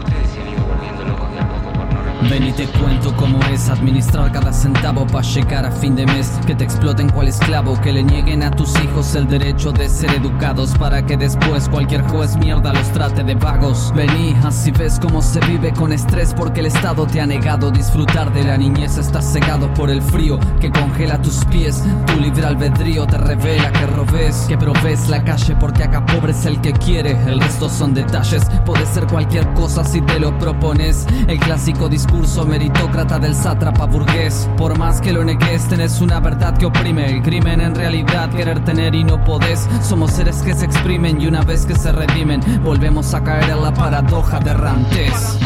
Ustedes 0.00 0.24
se 0.24 0.40
han 0.40 0.48
ido 0.48 0.64
volviendo 0.64 1.04
locos 1.04 1.28
de 1.36 1.38
a 1.38 1.48
poco 1.52 1.68
por 1.68 1.84
no 1.92 2.00
Ven 2.30 2.48
y 2.48 2.52
te 2.52 2.66
cuento 2.80 3.14
cómo 3.14 3.44
es 3.52 3.68
administrar 3.68 4.32
cada 4.32 4.49
centavo 4.60 5.06
para 5.06 5.26
llegar 5.26 5.64
a 5.64 5.70
fin 5.70 5.96
de 5.96 6.06
mes. 6.06 6.30
Que 6.46 6.54
te 6.54 6.64
exploten 6.64 7.08
cual 7.08 7.28
esclavo, 7.28 7.80
que 7.80 7.92
le 7.92 8.02
nieguen 8.02 8.42
a 8.42 8.50
tus 8.50 8.78
hijos 8.82 9.14
el 9.14 9.26
derecho 9.26 9.72
de 9.72 9.88
ser 9.88 10.10
educados 10.12 10.76
para 10.78 11.04
que 11.04 11.16
después 11.16 11.68
cualquier 11.68 12.02
juez 12.02 12.36
mierda 12.36 12.72
los 12.72 12.88
trate 12.92 13.24
de 13.24 13.34
vagos. 13.34 13.92
Vení, 13.94 14.36
así 14.44 14.70
ves 14.70 14.98
cómo 15.00 15.22
se 15.22 15.40
vive 15.40 15.72
con 15.72 15.92
estrés 15.92 16.34
porque 16.34 16.60
el 16.60 16.66
Estado 16.66 17.06
te 17.06 17.20
ha 17.20 17.26
negado 17.26 17.70
disfrutar 17.70 18.32
de 18.32 18.44
la 18.44 18.58
niñez. 18.58 18.98
Estás 18.98 19.32
cegado 19.32 19.72
por 19.74 19.90
el 19.90 20.02
frío 20.02 20.38
que 20.60 20.70
congela 20.70 21.20
tus 21.22 21.44
pies. 21.46 21.82
Tu 22.06 22.20
libre 22.20 22.44
albedrío 22.44 23.06
te 23.06 23.16
revela 23.16 23.72
que 23.72 23.86
robes, 23.86 24.44
que 24.46 24.58
provees 24.58 25.08
la 25.08 25.24
calle 25.24 25.56
porque 25.58 25.84
acá 25.84 26.04
pobre 26.04 26.32
es 26.32 26.44
el 26.44 26.60
que 26.60 26.72
quiere. 26.72 27.12
El 27.26 27.40
resto 27.40 27.68
son 27.68 27.94
detalles, 27.94 28.42
puede 28.66 28.84
ser 28.84 29.06
cualquier 29.06 29.50
cosa 29.54 29.84
si 29.84 30.02
te 30.02 30.20
lo 30.20 30.36
propones. 30.38 31.06
El 31.26 31.38
clásico 31.38 31.88
discurso 31.88 32.44
meritócrata 32.44 33.18
del 33.18 33.34
sátrapa 33.34 33.86
burgués. 33.86 34.49
Por 34.56 34.78
más 34.78 35.00
que 35.00 35.12
lo 35.12 35.24
negues, 35.24 35.68
tenés 35.68 36.00
una 36.00 36.20
verdad 36.20 36.56
que 36.56 36.66
oprime. 36.66 37.10
El 37.10 37.22
crimen 37.22 37.60
en 37.60 37.74
realidad 37.74 38.30
querer 38.30 38.64
tener 38.64 38.94
y 38.94 39.04
no 39.04 39.22
podés. 39.24 39.68
Somos 39.82 40.12
seres 40.12 40.42
que 40.42 40.54
se 40.54 40.66
exprimen 40.66 41.20
y 41.20 41.26
una 41.26 41.42
vez 41.42 41.66
que 41.66 41.74
se 41.74 41.92
redimen, 41.92 42.40
volvemos 42.62 43.14
a 43.14 43.22
caer 43.22 43.50
en 43.50 43.62
la 43.62 43.72
paradoja 43.72 44.40
de 44.40 44.54
Rantes. 44.54 45.38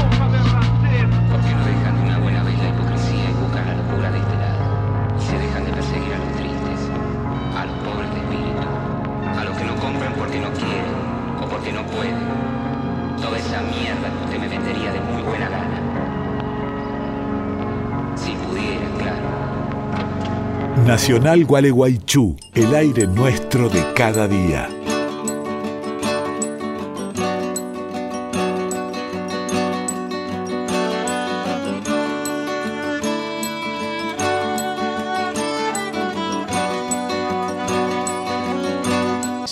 Nacional 21.05 21.45
Gualeguaychú, 21.45 22.35
el 22.55 22.75
aire 22.75 23.07
nuestro 23.07 23.69
de 23.69 23.85
cada 23.93 24.27
día. 24.27 24.71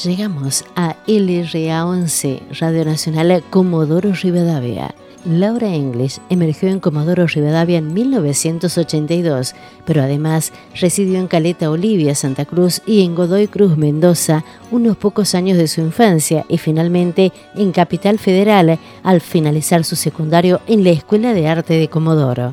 Llegamos 0.03 0.65
a 0.75 0.97
LRA11, 1.07 2.59
Radio 2.61 2.87
Nacional 2.87 3.45
Comodoro 3.51 4.13
Rivadavia. 4.15 4.95
Laura 5.25 5.73
English 5.75 6.19
emergió 6.31 6.69
en 6.69 6.81
Comodoro 6.81 7.27
Rivadavia 7.27 7.79
en 7.79 7.95
1982, 7.95 9.55
pero 9.85 10.03
además 10.03 10.53
residió 10.75 11.19
en 11.19 11.29
Caleta 11.29 11.71
Olivia, 11.71 12.15
Santa 12.15 12.45
Cruz 12.45 12.83
y 12.87 13.03
en 13.03 13.15
Godoy 13.15 13.47
Cruz, 13.47 13.77
Mendoza, 13.77 14.45
unos 14.71 14.97
pocos 14.97 15.35
años 15.35 15.59
de 15.59 15.69
su 15.69 15.81
infancia 15.81 16.45
y 16.49 16.59
finalmente 16.59 17.33
en 17.55 17.73
Capital 17.73 18.19
Federal 18.19 18.79
al 19.03 19.21
finalizar 19.21 19.85
su 19.85 19.95
secundario 19.95 20.61
en 20.67 20.83
la 20.83 20.91
Escuela 20.91 21.35
de 21.35 21.47
Arte 21.47 21.75
de 21.75 21.89
Comodoro. 21.89 22.53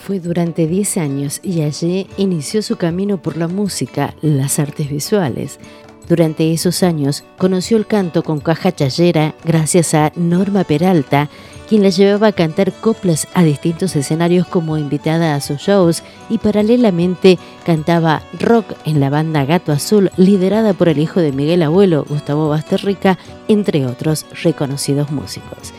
Fue 0.00 0.20
durante 0.20 0.66
10 0.66 0.96
años 0.96 1.40
y 1.42 1.60
allí 1.62 2.08
inició 2.16 2.62
su 2.62 2.76
camino 2.76 3.20
por 3.20 3.36
la 3.36 3.46
música, 3.46 4.14
las 4.22 4.58
artes 4.58 4.90
visuales. 4.90 5.58
Durante 6.08 6.52
esos 6.54 6.82
años 6.82 7.24
conoció 7.36 7.76
el 7.76 7.86
canto 7.86 8.22
con 8.22 8.40
caja 8.40 8.74
chayera 8.74 9.34
gracias 9.44 9.92
a 9.92 10.10
Norma 10.16 10.64
Peralta, 10.64 11.28
quien 11.68 11.82
la 11.82 11.90
llevaba 11.90 12.28
a 12.28 12.32
cantar 12.32 12.72
coplas 12.72 13.28
a 13.34 13.44
distintos 13.44 13.94
escenarios 13.94 14.46
como 14.46 14.78
invitada 14.78 15.34
a 15.34 15.40
sus 15.40 15.60
shows 15.60 16.02
y 16.30 16.38
paralelamente 16.38 17.38
cantaba 17.64 18.22
rock 18.38 18.72
en 18.84 19.00
la 19.00 19.10
banda 19.10 19.44
Gato 19.44 19.72
Azul 19.72 20.10
liderada 20.16 20.72
por 20.72 20.88
el 20.88 20.98
hijo 20.98 21.20
de 21.20 21.32
Miguel 21.32 21.62
Abuelo, 21.62 22.04
Gustavo 22.08 22.48
Basterrica, 22.48 23.18
entre 23.48 23.86
otros 23.86 24.24
reconocidos 24.42 25.10
músicos. 25.10 25.72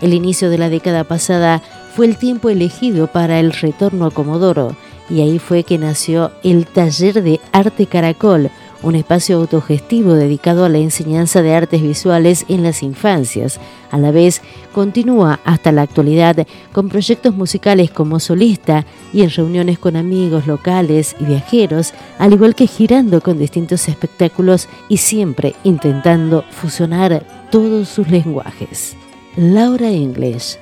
El 0.00 0.12
inicio 0.12 0.50
de 0.50 0.58
la 0.58 0.68
década 0.68 1.04
pasada 1.04 1.62
fue 1.94 2.06
el 2.06 2.16
tiempo 2.16 2.50
elegido 2.50 3.06
para 3.06 3.40
el 3.40 3.52
retorno 3.52 4.06
a 4.06 4.10
Comodoro 4.10 4.76
y 5.08 5.20
ahí 5.20 5.38
fue 5.38 5.62
que 5.62 5.78
nació 5.78 6.32
el 6.42 6.66
Taller 6.66 7.22
de 7.22 7.40
Arte 7.52 7.86
Caracol, 7.86 8.50
un 8.86 8.94
espacio 8.94 9.38
autogestivo 9.38 10.14
dedicado 10.14 10.64
a 10.64 10.68
la 10.68 10.78
enseñanza 10.78 11.42
de 11.42 11.54
artes 11.54 11.82
visuales 11.82 12.44
en 12.48 12.62
las 12.62 12.84
infancias. 12.84 13.58
A 13.90 13.98
la 13.98 14.12
vez, 14.12 14.42
continúa 14.72 15.40
hasta 15.44 15.72
la 15.72 15.82
actualidad 15.82 16.46
con 16.72 16.88
proyectos 16.88 17.34
musicales 17.34 17.90
como 17.90 18.20
solista 18.20 18.86
y 19.12 19.22
en 19.22 19.30
reuniones 19.30 19.80
con 19.80 19.96
amigos 19.96 20.46
locales 20.46 21.16
y 21.18 21.24
viajeros, 21.24 21.94
al 22.18 22.32
igual 22.32 22.54
que 22.54 22.68
girando 22.68 23.20
con 23.20 23.40
distintos 23.40 23.88
espectáculos 23.88 24.68
y 24.88 24.98
siempre 24.98 25.56
intentando 25.64 26.44
fusionar 26.50 27.26
todos 27.50 27.88
sus 27.88 28.08
lenguajes. 28.08 28.96
Laura 29.36 29.90
English. 29.90 30.58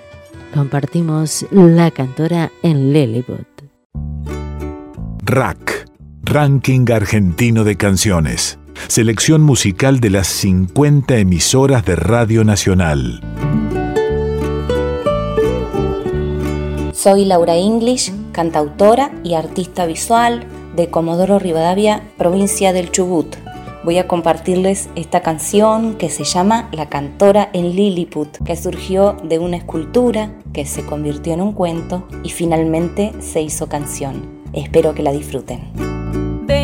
Compartimos 0.55 1.45
la 1.51 1.91
cantora 1.91 2.51
en 2.63 2.93
Lilliput. 2.93 3.47
Rack, 5.25 5.91
Ranking 6.27 6.91
Argentino 6.91 7.65
de 7.65 7.77
Canciones. 7.77 8.59
Selección 8.89 9.43
musical 9.43 10.01
de 10.01 10.09
las 10.09 10.27
50 10.27 11.19
emisoras 11.19 11.85
de 11.85 11.97
Radio 11.97 12.45
Nacional. 12.45 13.21
Soy 16.95 17.27
Laura 17.27 17.57
English, 17.57 18.11
cantautora 18.33 19.13
y 19.23 19.35
artista 19.35 19.85
visual 19.85 20.47
de 20.75 20.89
Comodoro 20.89 21.39
Rivadavia, 21.39 22.03
provincia 22.17 22.73
del 22.73 22.91
Chubut. 22.91 23.37
Voy 23.85 23.99
a 23.99 24.09
compartirles 24.09 24.89
esta 24.97 25.21
canción 25.21 25.97
que 25.97 26.09
se 26.09 26.25
llama 26.25 26.71
La 26.73 26.89
cantora 26.89 27.51
en 27.53 27.77
Lilliput, 27.77 28.39
que 28.45 28.57
surgió 28.57 29.19
de 29.25 29.39
una 29.39 29.59
escultura 29.59 30.33
que 30.55 30.65
se 30.65 30.87
convirtió 30.87 31.35
en 31.35 31.43
un 31.43 31.53
cuento 31.53 32.09
y 32.23 32.31
finalmente 32.31 33.13
se 33.21 33.43
hizo 33.43 33.69
canción. 33.69 34.43
Espero 34.55 34.95
que 34.95 35.03
la 35.03 35.13
disfruten. 35.13 36.04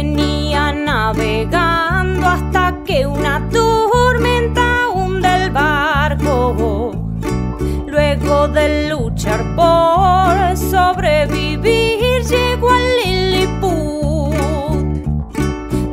Venía 0.03 0.73
navegando 0.73 2.27
hasta 2.27 2.75
que 2.87 3.05
una 3.07 3.47
tormenta 3.51 4.89
hunde 4.95 5.29
el 5.29 5.51
barco. 5.51 6.93
Luego 7.87 8.49
de 8.49 8.89
luchar 8.89 9.45
por 9.55 10.57
sobrevivir, 10.57 12.23
llegó 12.25 12.71
al 12.71 12.83
Lilliput. 13.05 14.35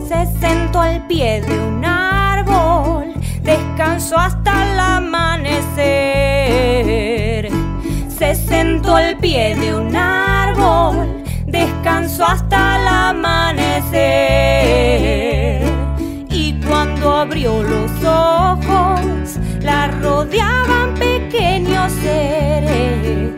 Se 0.07 0.25
sentó 0.39 0.79
al 0.79 1.05
pie 1.07 1.41
de 1.41 1.59
un 1.59 1.83
árbol, 1.83 3.13
descansó 3.43 4.17
hasta 4.17 4.71
el 4.71 4.79
amanecer. 4.79 5.67
Se 8.07 8.35
sentó 8.35 8.95
al 8.95 9.17
pie 9.17 9.53
de 9.57 9.75
un 9.75 9.93
árbol, 9.93 11.16
descansó 11.47 12.25
hasta 12.25 12.77
el 12.77 12.87
amanecer. 12.87 13.97
Y 16.29 16.59
cuando 16.65 17.15
abrió 17.15 17.63
los 17.63 17.91
ojos, 18.03 19.39
la 19.61 19.87
rodeaban 19.87 20.93
pequeños 20.95 21.91
seres 21.93 23.33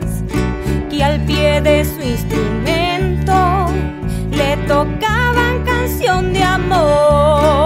que 0.90 1.04
al 1.04 1.22
pie 1.26 1.62
de 1.62 1.86
su 1.86 2.02
instrumento 2.02 3.68
le 4.32 4.58
tocaban 4.68 5.64
canción 5.64 6.34
de 6.34 6.44
amor. 6.44 7.59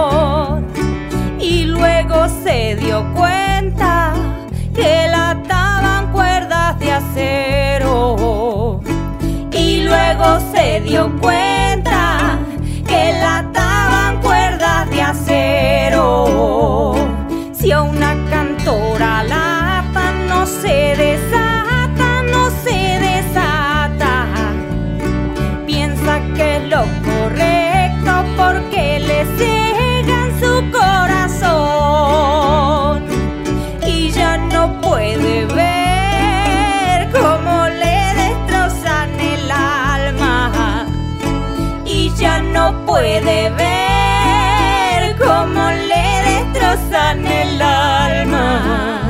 Dio 10.94 11.33
puede 42.94 43.50
ver 43.50 45.16
cómo 45.16 45.68
le 45.68 46.04
destrozan 46.30 47.26
el 47.26 47.60
alma. 47.60 49.03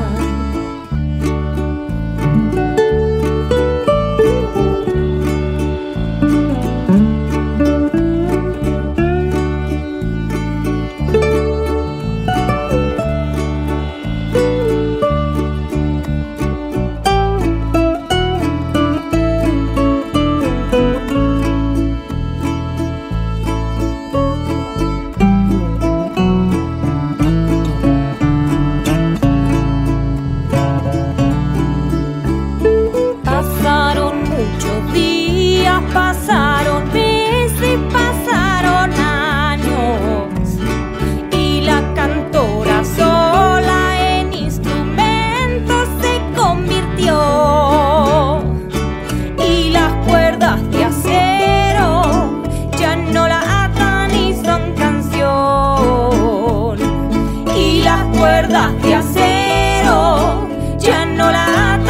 De 58.49 58.95
acero 58.95 60.49
ya 60.79 61.07
no 61.07 61.31
la 61.31 61.81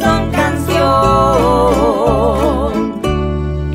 son 0.00 0.30
canción. 0.30 0.72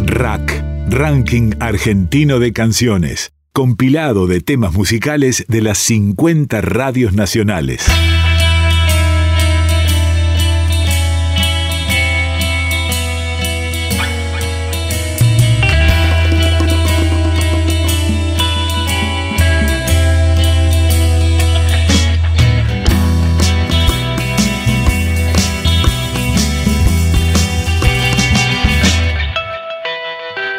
Rack, 0.08 0.64
Ranking 0.90 1.52
Argentino 1.60 2.40
de 2.40 2.54
Canciones. 2.54 3.34
Compilado 3.54 4.26
de 4.26 4.42
temas 4.42 4.74
musicales 4.74 5.46
de 5.48 5.62
las 5.62 5.78
50 5.78 6.62
radios 6.62 7.14
nacionales. 7.14 7.86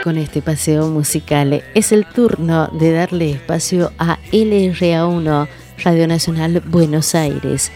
Con 0.09 0.17
este 0.17 0.41
paseo 0.41 0.89
musical 0.89 1.63
es 1.75 1.93
el 1.93 2.07
turno 2.07 2.69
de 2.69 2.93
darle 2.93 3.33
espacio 3.33 3.93
a 3.99 4.19
LRA1 4.33 5.49
Radio 5.85 6.09
Nacional 6.09 6.63
Buenos 6.65 7.15
Aires. 7.15 7.71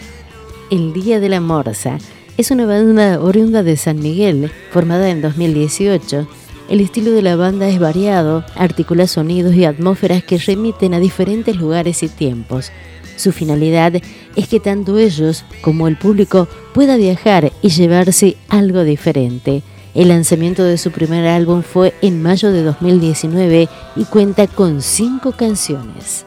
El 0.71 0.95
Día 0.95 1.21
de 1.21 1.29
la 1.29 1.43
Morsa 1.43 1.99
es 2.39 2.51
una 2.51 2.65
banda 2.65 3.21
oriunda 3.21 3.63
de 3.63 3.77
San 3.77 3.99
Miguel, 3.99 4.51
formada 4.71 5.11
en 5.11 5.21
2018. 5.21 6.27
El 6.71 6.81
estilo 6.81 7.11
de 7.11 7.21
la 7.21 7.37
banda 7.37 7.69
es 7.69 7.79
variado, 7.79 8.47
articula 8.57 9.07
sonidos 9.07 9.55
y 9.55 9.67
atmósferas 9.67 10.25
que 10.25 10.39
remiten 10.39 10.95
a 10.95 11.01
diferentes 11.01 11.57
lugares 11.57 12.03
y 12.03 12.09
tiempos. 12.09 12.73
Su 13.17 13.33
finalidad 13.33 13.93
es 14.37 14.49
que 14.49 14.59
tanto 14.59 14.97
ellos 14.97 15.45
como 15.61 15.87
el 15.87 15.99
público 15.99 16.49
pueda 16.73 16.97
viajar 16.97 17.53
y 17.61 17.69
llevarse 17.69 18.39
algo 18.49 18.85
diferente. 18.85 19.63
El 19.95 20.09
lanzamiento 20.09 20.65
de 20.65 20.79
su 20.79 20.91
primer 20.91 21.27
álbum 21.27 21.63
fue 21.63 21.95
en 22.01 22.23
mayo 22.23 22.51
de 22.51 22.63
2019 22.63 23.69
y 23.97 24.05
cuenta 24.07 24.47
con 24.47 24.81
cinco 24.81 25.33
canciones. 25.33 26.25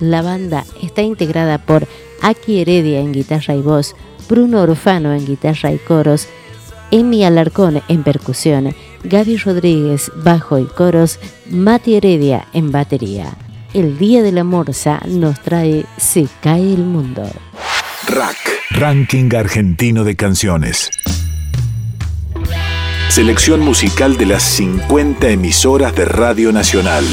La 0.00 0.22
banda 0.22 0.64
está 0.82 1.02
integrada 1.02 1.58
por 1.58 1.86
Aki 2.22 2.60
Heredia 2.60 3.00
en 3.00 3.12
guitarra 3.12 3.54
y 3.54 3.60
voz, 3.60 3.94
Bruno 4.28 4.62
Orfano 4.62 5.12
en 5.12 5.26
guitarra 5.26 5.72
y 5.72 5.78
coros, 5.78 6.26
Emi 6.90 7.24
Alarcón 7.24 7.82
en 7.88 8.02
percusión, 8.02 8.74
Gaby 9.04 9.36
Rodríguez 9.36 10.10
bajo 10.16 10.58
y 10.58 10.64
coros, 10.64 11.18
Mati 11.50 11.96
Heredia 11.96 12.46
en 12.54 12.72
batería. 12.72 13.34
El 13.74 13.98
Día 13.98 14.22
de 14.22 14.32
la 14.32 14.44
Morsa 14.44 15.00
nos 15.06 15.40
trae 15.40 15.84
Se 15.98 16.28
cae 16.42 16.74
el 16.74 16.84
mundo. 16.84 17.22
Rack, 18.08 18.36
Ranking 18.70 19.34
Argentino 19.34 20.04
de 20.04 20.16
Canciones. 20.16 20.90
Selección 23.08 23.60
musical 23.60 24.16
de 24.16 24.26
las 24.26 24.42
50 24.42 25.28
emisoras 25.28 25.94
de 25.94 26.04
Radio 26.06 26.50
Nacional. 26.52 27.04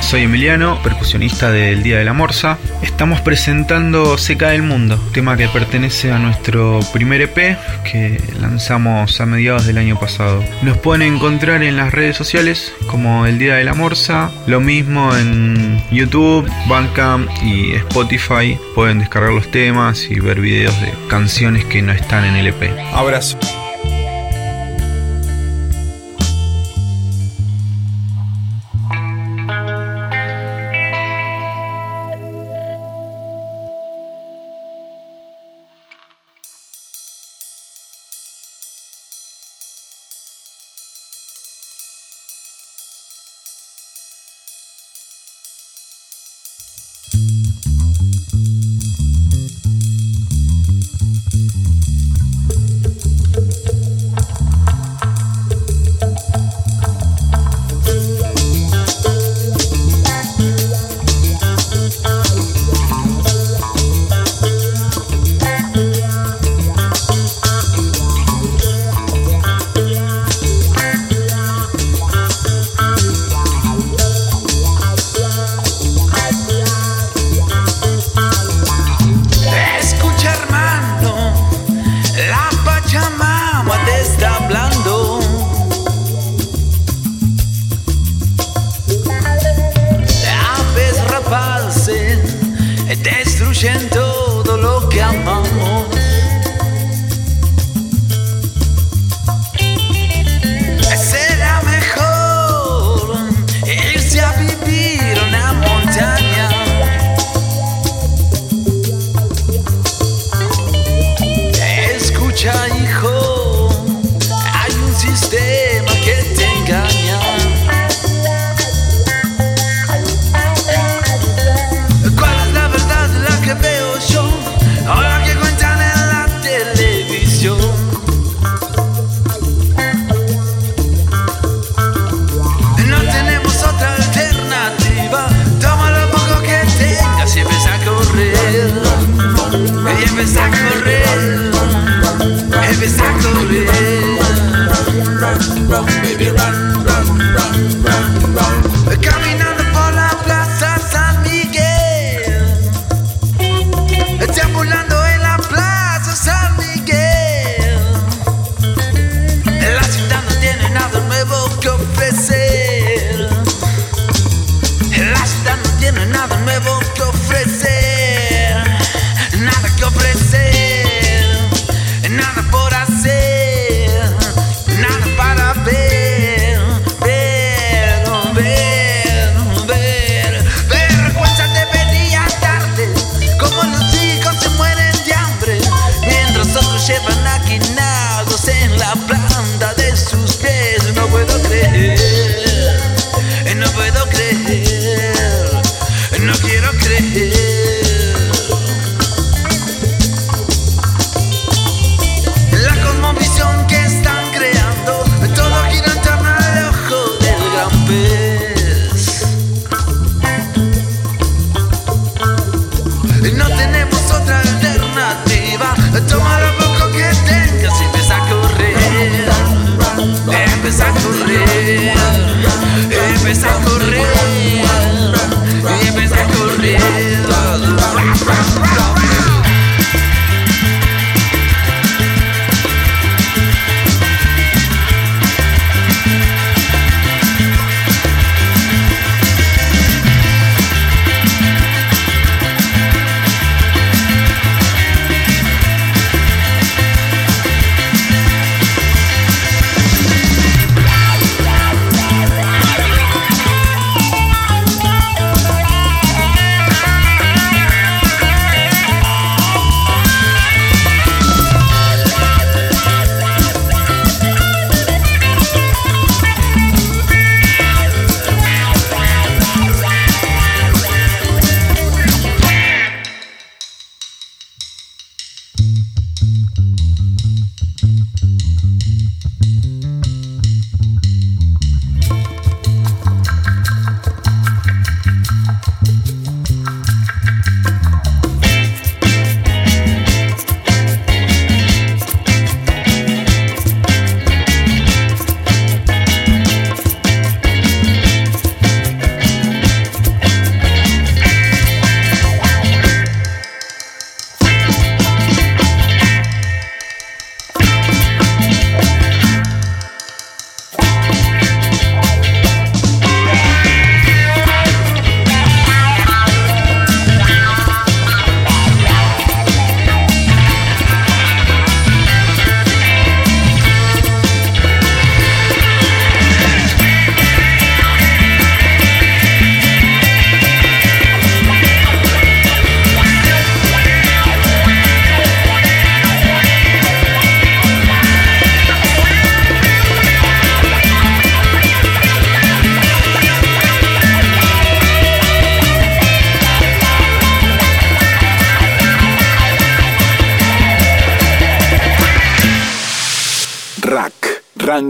soy 0.00 0.22
Emiliano, 0.22 0.82
percusionista 0.82 1.50
del 1.50 1.82
Día 1.82 1.98
de 1.98 2.04
la 2.04 2.12
Morsa. 2.12 2.58
Estamos 2.82 3.20
presentando 3.20 4.16
Seca 4.16 4.50
del 4.50 4.62
Mundo, 4.62 4.98
tema 5.12 5.36
que 5.36 5.48
pertenece 5.48 6.12
a 6.12 6.18
nuestro 6.18 6.80
primer 6.92 7.20
EP 7.20 7.58
que 7.84 8.20
lanzamos 8.40 9.20
a 9.20 9.26
mediados 9.26 9.66
del 9.66 9.78
año 9.78 9.98
pasado. 9.98 10.42
Nos 10.62 10.78
pueden 10.78 11.14
encontrar 11.14 11.62
en 11.62 11.76
las 11.76 11.92
redes 11.92 12.16
sociales 12.16 12.72
como 12.86 13.26
El 13.26 13.38
Día 13.38 13.56
de 13.56 13.64
la 13.64 13.74
Morsa, 13.74 14.30
lo 14.46 14.60
mismo 14.60 15.14
en 15.16 15.82
YouTube, 15.90 16.50
Bandcamp 16.66 17.28
y 17.42 17.72
Spotify. 17.72 18.58
Pueden 18.74 19.00
descargar 19.00 19.32
los 19.32 19.50
temas 19.50 20.10
y 20.10 20.20
ver 20.20 20.40
videos 20.40 20.78
de 20.80 20.92
canciones 21.08 21.64
que 21.66 21.82
no 21.82 21.92
están 21.92 22.24
en 22.24 22.36
el 22.36 22.46
EP. 22.48 22.70
Abrazo. 22.94 23.38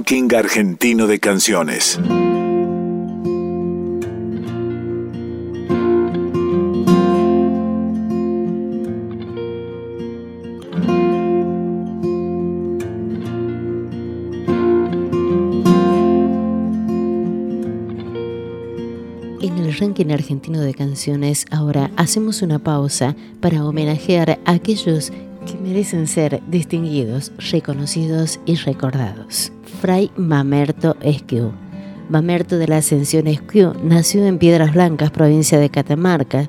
Ranking 0.07 0.35
Argentino 0.37 1.07
de 1.07 1.19
Canciones. 1.19 1.99
En 19.41 19.57
el 19.57 19.75
ranking 19.79 20.11
argentino 20.11 20.61
de 20.61 20.75
canciones 20.75 21.47
ahora 21.51 21.91
hacemos 21.97 22.43
una 22.43 22.59
pausa 22.59 23.17
para 23.41 23.65
homenajear 23.65 24.39
a 24.45 24.53
aquellos 24.53 25.13
que 25.47 25.57
merecen 25.57 26.07
ser 26.07 26.43
distinguidos, 26.49 27.33
reconocidos 27.39 28.39
y 28.45 28.57
recordados. 28.57 29.54
Fray 29.85 30.11
Mamerto 30.17 30.97
Esquiu. 31.03 31.53
Mamerto 32.09 32.57
de 32.57 32.67
la 32.67 32.79
Ascensión 32.79 33.27
Esquiu 33.27 33.75
nació 33.85 34.25
en 34.25 34.39
Piedras 34.39 34.73
Blancas, 34.73 35.11
provincia 35.11 35.59
de 35.59 35.69
Catamarca. 35.69 36.49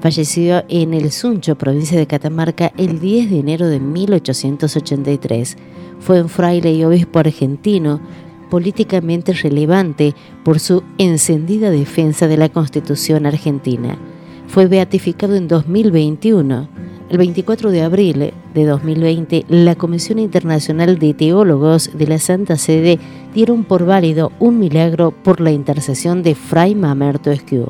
Falleció 0.00 0.62
en 0.68 0.94
El 0.94 1.10
Suncho, 1.10 1.58
provincia 1.58 1.98
de 1.98 2.06
Catamarca, 2.06 2.72
el 2.76 3.00
10 3.00 3.30
de 3.30 3.40
enero 3.40 3.66
de 3.66 3.80
1883. 3.80 5.56
Fue 5.98 6.22
un 6.22 6.28
fraile 6.28 6.74
y 6.74 6.84
obispo 6.84 7.18
argentino, 7.18 8.00
políticamente 8.50 9.32
relevante 9.32 10.14
por 10.44 10.60
su 10.60 10.84
encendida 10.96 11.72
defensa 11.72 12.28
de 12.28 12.36
la 12.36 12.50
Constitución 12.50 13.26
argentina. 13.26 13.98
Fue 14.46 14.66
beatificado 14.66 15.34
en 15.34 15.48
2021. 15.48 16.85
El 17.08 17.18
24 17.18 17.70
de 17.70 17.82
abril 17.82 18.32
de 18.52 18.64
2020, 18.64 19.44
la 19.48 19.76
Comisión 19.76 20.18
Internacional 20.18 20.98
de 20.98 21.14
Teólogos 21.14 21.96
de 21.96 22.08
la 22.08 22.18
Santa 22.18 22.56
Sede 22.56 22.98
dieron 23.32 23.62
por 23.62 23.86
válido 23.86 24.32
un 24.40 24.58
milagro 24.58 25.12
por 25.12 25.40
la 25.40 25.52
intercesión 25.52 26.24
de 26.24 26.34
Fray 26.34 26.74
Mamerto 26.74 27.30
Esquiu. 27.30 27.68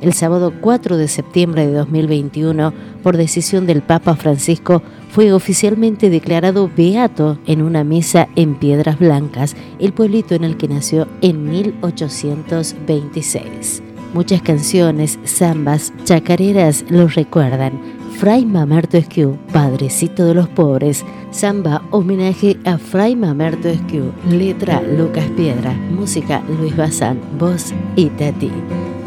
El 0.00 0.12
sábado 0.12 0.52
4 0.60 0.96
de 0.96 1.08
septiembre 1.08 1.66
de 1.66 1.72
2021, 1.72 2.72
por 3.02 3.16
decisión 3.16 3.66
del 3.66 3.82
Papa 3.82 4.14
Francisco, 4.14 4.80
fue 5.10 5.32
oficialmente 5.32 6.08
declarado 6.08 6.70
beato 6.76 7.36
en 7.46 7.62
una 7.62 7.82
misa 7.82 8.28
en 8.36 8.54
Piedras 8.54 9.00
Blancas, 9.00 9.56
el 9.80 9.92
pueblito 9.92 10.36
en 10.36 10.44
el 10.44 10.56
que 10.56 10.68
nació 10.68 11.08
en 11.20 11.50
1826. 11.50 13.82
Muchas 14.14 14.40
canciones, 14.40 15.18
zambas, 15.26 15.92
chacareras 16.04 16.84
lo 16.88 17.08
recuerdan. 17.08 17.97
Fray 18.18 18.44
Mamerto 18.44 18.96
Esquiu, 18.96 19.38
Padrecito 19.52 20.24
de 20.24 20.34
los 20.34 20.48
Pobres, 20.48 21.04
Samba, 21.30 21.84
homenaje 21.92 22.56
a 22.64 22.76
Fray 22.76 23.14
Mamerto 23.14 23.68
Esquiu, 23.68 24.12
letra 24.28 24.82
Lucas 24.82 25.26
Piedra, 25.36 25.72
música 25.72 26.42
Luis 26.58 26.76
Bazán, 26.76 27.20
voz 27.38 27.72
Itati. 27.94 28.50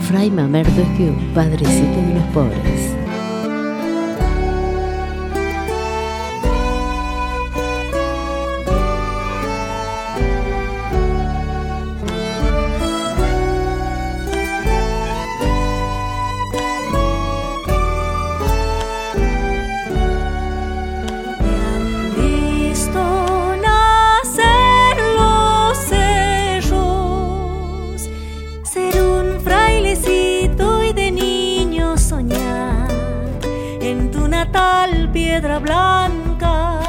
Fray 0.08 0.32
Mamerto 0.32 0.80
Esquiu, 0.80 1.14
Padrecito 1.36 2.02
de 2.08 2.14
los 2.14 2.24
Pobres. 2.28 2.91
Piedra 35.32 35.60
blanca. 35.60 36.82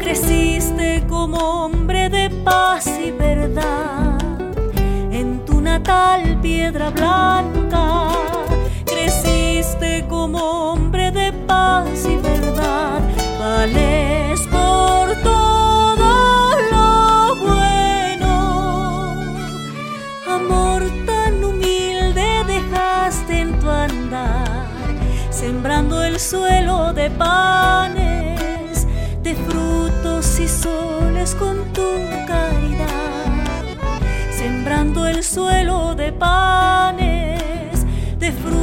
Creciste 0.00 1.04
como 1.08 1.38
hombre 1.38 2.08
de 2.08 2.28
paz 2.42 2.88
y 2.98 3.12
verdad 3.12 4.18
en 5.12 5.44
tu 5.44 5.60
natal 5.60 6.40
piedra 6.42 6.90
blanca. 6.90 8.08
Creciste 8.84 10.04
como 10.08 10.38
hombre 10.72 11.12
de 11.12 11.32
paz 11.46 12.04
y 12.04 12.16
verdad. 12.16 13.00
Suelo 26.22 26.92
de 26.92 27.10
panes, 27.10 28.86
de 29.24 29.34
frutos 29.34 30.38
y 30.38 30.46
soles 30.46 31.34
con 31.34 31.56
tu 31.72 31.82
caridad. 32.28 33.26
Sembrando 34.30 35.06
el 35.08 35.24
suelo 35.24 35.96
de 35.96 36.12
panes, 36.12 37.84
de 38.20 38.30
frutos 38.30 38.61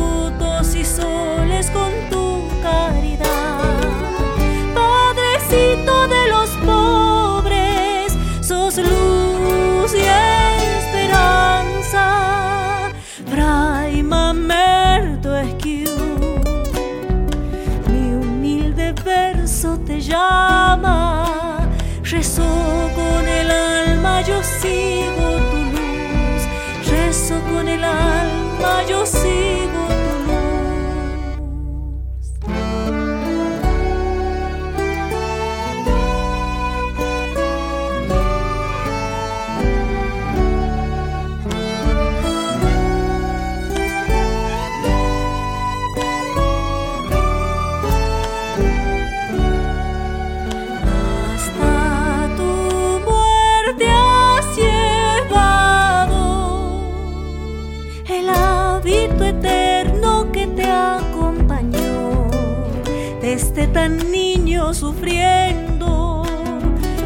sufriendo, 64.73 66.23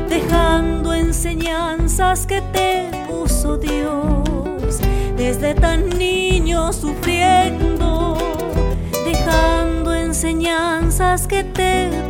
dejando 0.10 0.94
enseñanzas 0.94 2.26
que 2.26 2.42
te 2.42 2.90
puso 3.08 3.58
Dios, 3.58 4.80
desde 5.16 5.54
tan 5.54 5.90
niño 5.98 6.74
sufriendo, 6.74 8.18
dejando 9.06 9.94
enseñanzas 9.94 11.28
que 11.28 11.44
te 11.44 12.03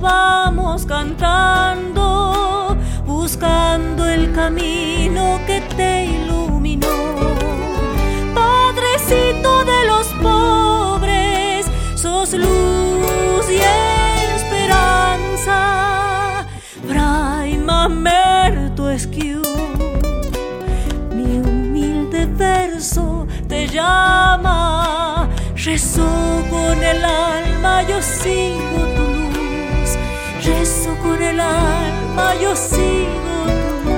Vamos 0.00 0.86
cantando, 0.86 2.76
buscando 3.06 4.06
el 4.06 4.32
camino 4.32 5.38
que 5.46 5.60
te 5.76 6.06
iluminó. 6.06 6.88
Padrecito 8.34 9.64
de 9.64 9.86
los 9.86 10.06
pobres, 10.22 11.66
sos 11.94 12.32
luz 12.32 13.50
y 13.50 13.60
esperanza. 14.36 15.56
Fray 16.88 17.58
Mamerto 17.58 18.90
Esquiu, 18.90 19.42
mi 21.14 21.38
humilde 21.38 22.26
verso 22.26 23.26
te 23.46 23.68
llama. 23.68 25.28
Rezo 25.54 26.08
con 26.50 26.82
el 26.82 27.04
alma, 27.04 27.82
yo 27.82 28.02
luz. 28.02 28.71
Con 30.84 31.22
el 31.22 31.38
alma, 31.38 32.34
yo 32.42 32.56
sigo 32.56 33.46
tu. 33.84 33.94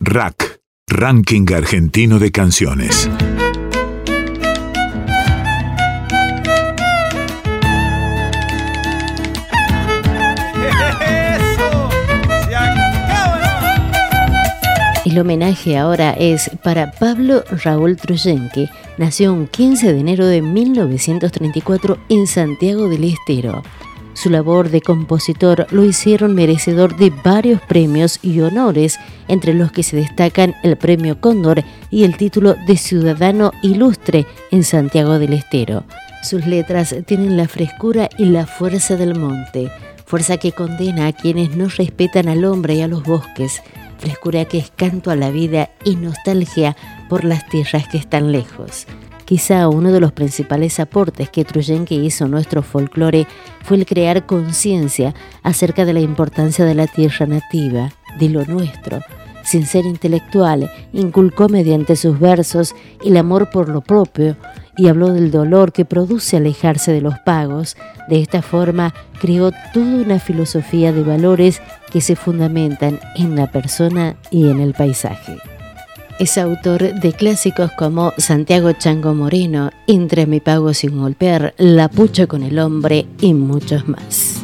Rack, 0.00 0.60
Ranking 0.86 1.46
Argentino 1.54 2.18
de 2.18 2.30
Canciones. 2.30 3.08
El 15.06 15.18
homenaje 15.18 15.78
ahora 15.78 16.12
es 16.12 16.50
para 16.62 16.90
Pablo 16.92 17.44
Raúl 17.64 17.96
Truyenque. 17.96 18.68
Nació 18.98 19.32
un 19.32 19.46
15 19.46 19.92
de 19.92 20.00
enero 20.00 20.26
de 20.26 20.42
1934 20.42 21.98
en 22.08 22.26
Santiago 22.26 22.88
del 22.88 23.04
Estero. 23.04 23.62
Su 24.14 24.30
labor 24.30 24.70
de 24.70 24.80
compositor 24.80 25.66
lo 25.70 25.84
hicieron 25.84 26.34
merecedor 26.34 26.96
de 26.96 27.10
varios 27.24 27.60
premios 27.62 28.18
y 28.22 28.40
honores, 28.40 28.98
entre 29.28 29.54
los 29.54 29.72
que 29.72 29.82
se 29.82 29.96
destacan 29.96 30.54
el 30.62 30.76
Premio 30.76 31.20
Cóndor 31.20 31.64
y 31.90 32.04
el 32.04 32.16
título 32.16 32.54
de 32.66 32.76
Ciudadano 32.76 33.52
Ilustre 33.62 34.26
en 34.50 34.64
Santiago 34.64 35.18
del 35.18 35.32
Estero. 35.32 35.84
Sus 36.22 36.46
letras 36.46 36.94
tienen 37.06 37.36
la 37.36 37.48
frescura 37.48 38.08
y 38.18 38.26
la 38.26 38.46
fuerza 38.46 38.96
del 38.96 39.18
monte, 39.18 39.72
fuerza 40.04 40.36
que 40.36 40.52
condena 40.52 41.06
a 41.06 41.12
quienes 41.12 41.56
no 41.56 41.68
respetan 41.68 42.28
al 42.28 42.44
hombre 42.44 42.74
y 42.74 42.82
a 42.82 42.88
los 42.88 43.02
bosques, 43.02 43.62
frescura 43.98 44.44
que 44.44 44.58
es 44.58 44.70
canto 44.70 45.10
a 45.10 45.16
la 45.16 45.30
vida 45.30 45.70
y 45.84 45.96
nostalgia 45.96 46.76
por 47.08 47.24
las 47.24 47.48
tierras 47.48 47.88
que 47.88 47.98
están 47.98 48.30
lejos. 48.30 48.86
Quizá 49.32 49.66
uno 49.70 49.92
de 49.92 49.98
los 49.98 50.12
principales 50.12 50.78
aportes 50.78 51.30
que 51.30 51.46
Truyenque 51.46 51.94
hizo 51.94 52.26
a 52.26 52.28
nuestro 52.28 52.62
folclore 52.62 53.26
fue 53.64 53.78
el 53.78 53.86
crear 53.86 54.26
conciencia 54.26 55.14
acerca 55.42 55.86
de 55.86 55.94
la 55.94 56.00
importancia 56.00 56.66
de 56.66 56.74
la 56.74 56.86
tierra 56.86 57.24
nativa, 57.24 57.94
de 58.18 58.28
lo 58.28 58.44
nuestro. 58.44 59.00
Sin 59.42 59.64
ser 59.64 59.86
intelectual, 59.86 60.70
inculcó 60.92 61.48
mediante 61.48 61.96
sus 61.96 62.20
versos 62.20 62.74
el 63.02 63.16
amor 63.16 63.48
por 63.48 63.70
lo 63.70 63.80
propio 63.80 64.36
y 64.76 64.88
habló 64.88 65.14
del 65.14 65.30
dolor 65.30 65.72
que 65.72 65.86
produce 65.86 66.36
alejarse 66.36 66.92
de 66.92 67.00
los 67.00 67.18
pagos. 67.20 67.78
De 68.10 68.20
esta 68.20 68.42
forma, 68.42 68.92
creó 69.18 69.50
toda 69.72 70.04
una 70.04 70.18
filosofía 70.18 70.92
de 70.92 71.04
valores 71.04 71.62
que 71.90 72.02
se 72.02 72.16
fundamentan 72.16 73.00
en 73.16 73.34
la 73.34 73.50
persona 73.50 74.14
y 74.30 74.50
en 74.50 74.60
el 74.60 74.74
paisaje. 74.74 75.38
Es 76.18 76.38
autor 76.38 76.94
de 77.00 77.12
clásicos 77.12 77.72
como 77.72 78.12
Santiago 78.16 78.72
Chango 78.72 79.14
Moreno, 79.14 79.70
Entre 79.86 80.26
mi 80.26 80.40
pago 80.40 80.72
sin 80.74 80.98
golpear, 80.98 81.54
La 81.56 81.88
pucha 81.88 82.26
con 82.26 82.42
el 82.42 82.58
hombre 82.58 83.06
y 83.20 83.34
muchos 83.34 83.88
más. 83.88 84.42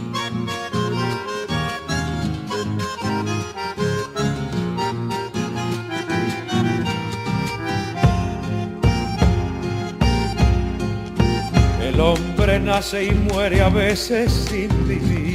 El 11.82 12.00
hombre 12.00 12.58
nace 12.60 13.04
y 13.06 13.10
muere 13.12 13.60
a 13.60 13.68
veces 13.68 14.32
sin 14.32 14.68
vivir. 14.88 15.27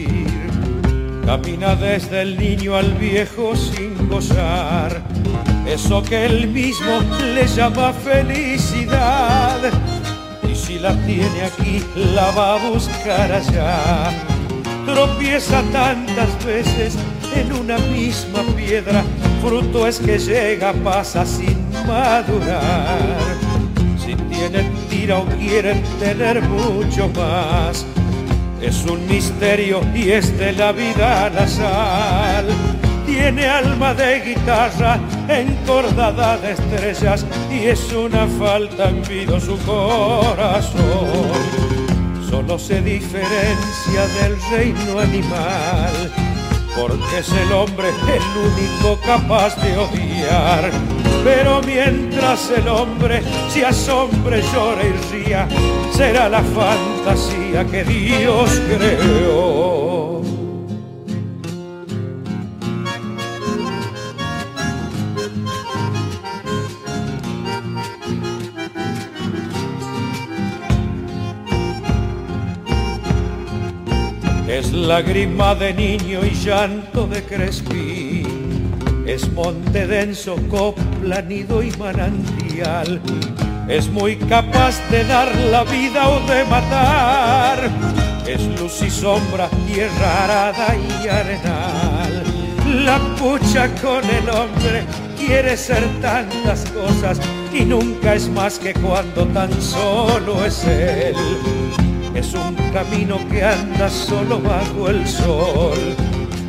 Camina 1.26 1.76
desde 1.76 2.22
el 2.22 2.38
niño 2.38 2.76
al 2.76 2.94
viejo 2.96 3.56
sin 3.56 4.10
gozar. 4.10 5.02
Eso 5.66 6.04
que 6.04 6.26
él 6.26 6.48
mismo 6.48 7.00
le 7.34 7.48
llama 7.48 7.94
felicidad. 7.94 9.60
Y 10.50 10.54
si 10.54 10.80
la 10.80 10.94
tiene 11.06 11.44
aquí, 11.44 11.82
la 12.14 12.30
va 12.32 12.56
a 12.56 12.70
buscar 12.70 13.32
allá. 13.32 14.12
Tropieza 14.86 15.64
tantas 15.72 16.46
veces 16.46 16.98
en 17.34 17.54
una 17.54 17.78
misma 17.78 18.42
piedra. 18.58 19.04
Fruto 19.42 19.88
es 19.88 20.00
que 20.00 20.20
llega, 20.20 20.74
pasa 20.74 21.26
sin 21.26 21.70
madurar. 21.88 23.38
Si 23.98 24.14
tienen 24.16 24.70
tira 24.90 25.20
o 25.20 25.26
quieren 25.26 25.82
tener 26.00 26.42
mucho 26.42 27.10
más. 27.16 27.86
Es 28.64 28.86
un 28.86 29.06
misterio 29.08 29.82
y 29.94 30.12
es 30.12 30.38
de 30.38 30.54
la 30.54 30.72
vida 30.72 31.30
la 31.30 31.46
sal. 31.48 32.48
Tiene 33.06 33.46
alma 33.46 33.94
de 33.94 34.22
guitarra 34.22 35.00
encordada 35.28 36.38
de 36.38 36.54
estrellas 36.54 37.26
y 37.52 37.66
es 37.66 37.92
una 37.92 38.26
falta 38.26 38.88
en 38.88 39.04
vida 39.04 39.38
su 39.42 39.58
corazón. 39.66 40.80
Solo 42.30 42.58
se 42.58 42.82
diferencia 42.82 44.08
del 44.22 44.38
reino 44.50 44.98
animal 44.98 46.23
porque 46.76 47.20
es 47.20 47.32
el 47.32 47.52
hombre 47.52 47.90
el 47.90 48.24
único 48.52 49.00
capaz 49.06 49.56
de 49.62 49.78
odiar. 49.78 50.72
Pero 51.24 51.62
mientras 51.62 52.50
el 52.50 52.68
hombre 52.68 53.22
se 53.50 53.66
asombre, 53.66 54.42
llora 54.54 54.84
y 54.84 55.24
ría, 55.24 55.48
será 55.96 56.28
la 56.28 56.44
fantasía 56.44 57.66
que 57.66 57.84
Dios 57.84 58.50
creó. 58.68 59.93
Es 74.54 74.72
lágrima 74.72 75.56
de 75.56 75.74
niño 75.74 76.24
y 76.24 76.30
llanto 76.30 77.08
de 77.08 77.24
crespín. 77.24 79.04
Es 79.04 79.28
monte 79.32 79.88
denso, 79.88 80.36
copla, 80.48 81.24
nido 81.24 81.64
y 81.64 81.72
manantial. 81.72 83.02
Es 83.68 83.90
muy 83.90 84.16
capaz 84.16 84.76
de 84.92 85.06
dar 85.06 85.36
la 85.50 85.64
vida 85.64 86.08
o 86.08 86.20
de 86.28 86.46
matar. 86.46 87.68
Es 88.28 88.44
luz 88.60 88.80
y 88.84 88.92
sombra, 88.92 89.50
tierra 89.66 90.24
arada 90.24 90.76
y 90.78 91.08
arenal. 91.08 92.24
La 92.86 93.00
pucha 93.16 93.68
con 93.82 94.08
el 94.08 94.30
hombre 94.30 94.84
quiere 95.18 95.58
ser 95.58 95.84
tantas 96.00 96.70
cosas 96.70 97.20
y 97.52 97.66
nunca 97.66 98.14
es 98.14 98.30
más 98.30 98.60
que 98.60 98.76
cuando 98.76 99.26
tan 99.30 99.52
solo 99.60 100.46
es 100.46 100.64
él. 100.66 101.16
Es 102.16 102.34
un 102.36 102.56
camino 102.72 103.18
que 103.30 103.44
anda 103.44 103.90
solo 103.90 104.40
bajo 104.40 104.90
el 104.90 105.08
sol, 105.08 105.96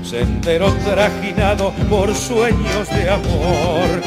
sendero 0.02 0.70
trajinado 0.84 1.72
por 1.88 2.14
sueños 2.14 2.88
de 2.90 3.08
amor. 3.10 4.02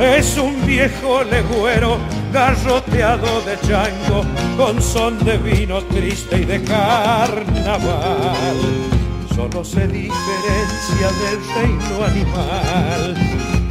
Es 0.00 0.36
un 0.38 0.66
viejo 0.66 1.22
legüero 1.24 1.98
garroteado 2.32 3.42
de 3.42 3.58
chango, 3.68 4.24
con 4.56 4.82
son 4.82 5.22
de 5.24 5.36
vino 5.38 5.82
triste 5.84 6.38
y 6.38 6.44
de 6.46 6.62
carnaval. 6.62 7.92
Solo 9.36 9.64
se 9.64 9.86
diferencia 9.86 11.08
del 11.22 11.38
reino 11.54 12.04
animal, 12.04 13.14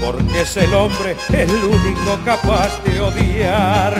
porque 0.03 0.41
es 0.41 0.57
el 0.57 0.73
hombre 0.73 1.15
el 1.31 1.49
único 1.49 2.19
capaz 2.25 2.83
de 2.83 2.99
odiar. 2.99 3.95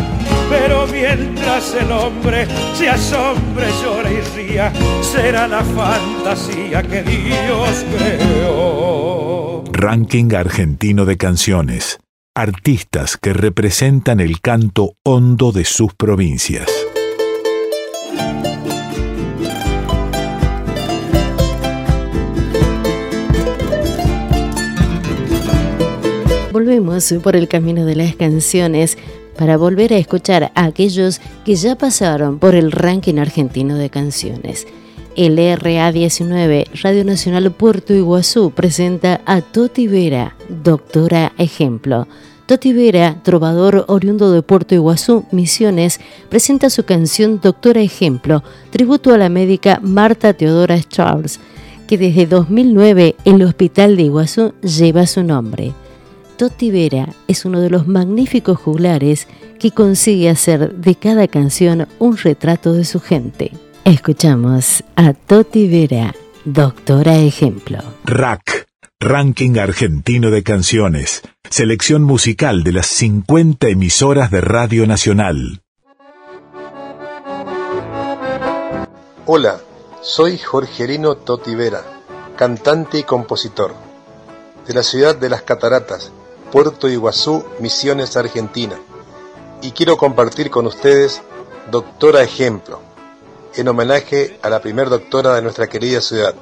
Pero 0.49 0.86
mientras 0.88 1.74
el 1.76 1.91
hombre 1.91 2.47
se 2.76 2.89
asombre, 2.89 3.68
llora 3.82 4.12
y 4.12 4.22
ría, 4.36 4.74
será 5.01 5.47
la 5.47 5.64
fantasía 5.64 6.84
que 6.84 7.04
Dios 7.04 7.86
creó. 7.97 9.64
Ranking 9.72 10.34
Argentino 10.36 11.06
de 11.06 11.18
Canciones. 11.18 11.99
Artistas 12.36 13.18
que 13.18 13.32
representan 13.32 14.20
el 14.20 14.41
canto 14.41 14.95
hondo 15.04 15.51
de 15.51 15.66
sus 15.66 15.93
provincias. 15.93 16.68
Volvemos 26.74 27.13
por 27.21 27.36
el 27.36 27.47
camino 27.47 27.86
de 27.86 27.95
las 27.95 28.15
canciones 28.15 28.97
para 29.38 29.57
volver 29.57 29.93
a 29.93 29.97
escuchar 29.97 30.51
a 30.55 30.65
aquellos 30.65 31.21
que 31.45 31.55
ya 31.55 31.76
pasaron 31.76 32.39
por 32.39 32.55
el 32.55 32.71
ranking 32.71 33.19
argentino 33.19 33.76
de 33.76 33.91
canciones. 33.91 34.65
El 35.15 35.38
RA19, 35.38 36.65
Radio 36.82 37.05
Nacional 37.05 37.51
Puerto 37.51 37.93
Iguazú, 37.93 38.49
presenta 38.49 39.21
a 39.28 39.41
Toti 39.41 39.86
Vera, 39.86 40.36
doctora 40.49 41.34
ejemplo. 41.38 42.07
Toti 42.47 42.74
Vera, 42.74 43.21
trovador 43.21 43.86
oriundo 43.88 44.32
de 44.32 44.41
Puerto 44.41 44.74
Iguazú, 44.74 45.26
Misiones, 45.32 45.99
presenta 46.30 46.71
su 46.71 46.86
canción 46.86 47.39
Doctora 47.39 47.82
Ejemplo, 47.82 48.41
tributo 48.71 49.13
a 49.13 49.19
la 49.19 49.30
médica 49.30 49.80
Marta 49.84 50.34
Teodora 50.34 50.82
Charles, 50.82 51.39
que 51.88 51.99
desde 51.99 52.26
2009 52.26 53.15
el 53.26 53.43
Hospital 53.43 53.95
de 53.95 54.03
Iguazú 54.03 54.53
lleva 54.63 55.05
su 55.05 55.21
nombre. 55.21 55.76
Toti 56.38 56.71
Vera 56.71 57.09
es 57.27 57.45
uno 57.45 57.61
de 57.61 57.69
los 57.69 57.88
magníficos 57.88 58.57
juglares 58.57 59.27
que 59.59 59.71
consigue 59.71 60.29
hacer 60.29 60.73
de 60.75 60.95
cada 60.95 61.27
canción 61.27 61.88
un 61.99 62.17
retrato 62.17 62.73
de 62.73 62.86
su 62.86 62.99
gente. 62.99 63.51
Escuchamos 63.86 64.84
a 64.95 65.13
Toti 65.13 65.67
Vera, 65.67 66.15
doctora 66.43 67.17
ejemplo. 67.17 67.79
Rack, 68.05 68.67
Ranking 68.99 69.57
Argentino 69.57 70.31
de 70.31 70.43
Canciones, 70.43 71.21
selección 71.49 72.03
musical 72.03 72.63
de 72.63 72.73
las 72.73 72.88
50 72.88 73.67
emisoras 73.67 74.31
de 74.31 74.41
Radio 74.41 74.88
Nacional. 74.88 75.61
Hola, 79.25 79.61
soy 80.01 80.38
Jorgerino 80.38 81.15
Totivera, 81.15 81.84
cantante 82.36 82.97
y 82.97 83.03
compositor, 83.03 83.73
de 84.67 84.73
la 84.73 84.84
ciudad 84.84 85.15
de 85.15 85.29
las 85.29 85.43
Cataratas, 85.43 86.11
Puerto 86.54 86.88
Iguazú, 86.88 87.43
Misiones, 87.60 88.16
Argentina, 88.16 88.80
y 89.64 89.72
quiero 89.72 89.97
compartir 89.97 90.51
con 90.51 90.68
ustedes 90.68 91.24
Doctora 91.72 92.22
Ejemplo, 92.22 92.80
en 93.56 93.70
homenaje 93.70 94.38
a 94.43 94.51
la 94.51 94.62
primer 94.62 94.88
doctora 94.91 95.34
de 95.34 95.41
nuestra 95.41 95.66
querida 95.66 95.99
ciudad. 95.99 96.36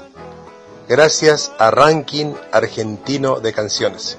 Gracias 0.89 1.53
a 1.57 1.71
Ranking 1.71 2.33
Argentino 2.51 3.39
de 3.39 3.53
Canciones. 3.53 4.17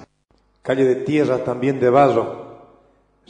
Calle 0.62 0.86
de 0.86 0.94
tierra, 0.94 1.44
también 1.44 1.78
de 1.78 1.90
barro, 1.90 2.56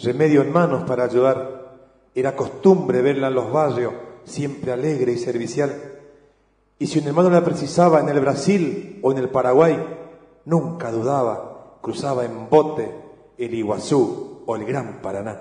remedio 0.00 0.42
en 0.42 0.52
manos 0.52 0.84
para 0.84 1.02
ayudar. 1.02 1.78
Era 2.14 2.36
costumbre 2.36 3.02
verla 3.02 3.26
en 3.26 3.34
los 3.34 3.50
barrios 3.50 3.92
siempre 4.22 4.70
alegre 4.70 5.10
y 5.10 5.18
servicial. 5.18 5.82
Y 6.78 6.86
si 6.86 7.00
un 7.00 7.08
hermano 7.08 7.28
la 7.28 7.44
precisaba 7.44 7.98
en 7.98 8.08
el 8.08 8.20
Brasil 8.20 9.00
o 9.02 9.10
en 9.10 9.18
el 9.18 9.30
Paraguay, 9.30 9.84
nunca 10.44 10.92
dudaba, 10.92 11.51
cruzaba 11.82 12.24
en 12.24 12.48
bote 12.48 12.94
el 13.36 13.52
Iguazú 13.52 14.44
o 14.46 14.56
el 14.56 14.64
Gran 14.64 15.02
Paraná. 15.02 15.40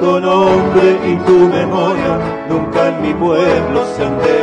Tu 0.00 0.20
nombre 0.20 0.98
y 1.06 1.16
tu 1.26 1.38
memoria 1.48 2.18
nunca 2.48 2.88
en 2.88 3.02
mi 3.02 3.14
pueblo 3.14 3.84
se 3.96 4.04
han 4.04 4.18
de. 4.18 4.36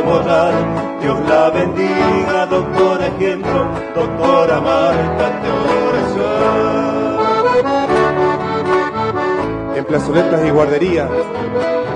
Dios 1.00 1.18
la 1.28 1.50
bendiga, 1.50 2.46
doctora 2.46 3.06
ejemplo, 3.06 3.66
doctora 3.94 4.60
Marta 4.60 5.30
En 9.76 9.84
plazoletas 9.84 10.46
y 10.46 10.50
guardería, 10.50 11.08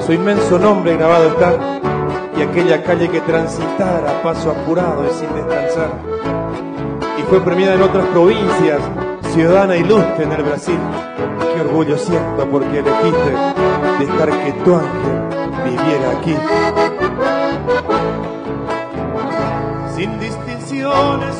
su 0.05 0.13
inmenso 0.13 0.59
nombre 0.59 0.97
grabado 0.97 1.29
está, 1.29 1.55
y 2.37 2.43
aquella 2.43 2.83
calle 2.83 3.09
que 3.09 3.21
transitara 3.23 4.11
a 4.11 4.23
paso 4.23 4.51
apurado 4.51 5.05
y 5.07 5.15
sin 5.15 5.35
descansar. 5.35 5.91
Y 7.19 7.23
fue 7.23 7.41
premiada 7.41 7.75
en 7.75 7.83
otras 7.83 8.07
provincias, 8.09 8.81
ciudadana 9.33 9.77
ilustre 9.77 10.25
en 10.25 10.33
el 10.33 10.43
Brasil. 10.43 10.79
Orgullo 11.61 11.99
siento 11.99 12.49
porque 12.51 12.79
elegiste 12.79 13.33
dejar 13.99 14.31
que 14.31 14.53
tu 14.65 14.75
ángel 14.77 15.29
viviera 15.65 16.11
aquí. 16.13 16.37
Sin 19.97 20.21
distinciones, 20.21 21.35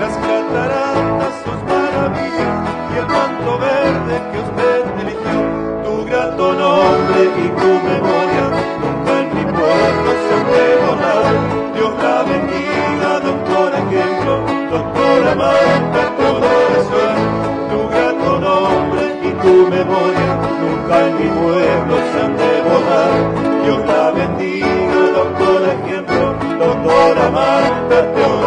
las 0.00 0.16
cataratas, 0.16 1.34
sus 1.44 1.60
maravillas 1.68 2.56
y 2.90 2.98
el 3.00 3.06
manto 3.06 3.58
verde 3.58 4.14
que 4.32 4.38
usted 4.48 4.80
eligió, 5.02 5.38
tu 5.84 6.04
grato 6.06 6.54
nombre 6.54 7.20
y 7.36 7.48
tu 7.60 7.70
memoria, 7.90 8.44
nunca 8.80 9.12
en 9.20 9.28
mi 9.36 9.44
pueblo 9.44 10.10
se 10.22 10.30
han 10.36 10.46
de 10.56 10.66
borrar. 10.84 11.34
Dios 11.74 11.92
la 12.02 12.22
bendiga, 12.22 13.10
doctor 13.28 13.68
ejemplo, 13.82 14.34
doctora 14.70 15.34
Marta, 15.34 16.02
corazón, 16.16 17.16
tu 17.70 17.80
grato 17.92 18.30
nombre 18.40 19.02
y 19.22 19.30
tu 19.42 19.54
memoria, 19.76 20.30
nunca 20.62 20.94
en 21.08 21.14
mi 21.20 21.28
pueblo 21.40 21.94
se 22.10 22.20
han 22.24 22.36
de 22.38 22.52
borrar. 22.68 23.14
Dios 23.64 23.80
la 23.86 24.10
bendiga, 24.12 25.00
doctor 25.14 25.60
ejemplo, 25.76 26.24
doctora 26.58 27.30
Marta. 27.30 28.39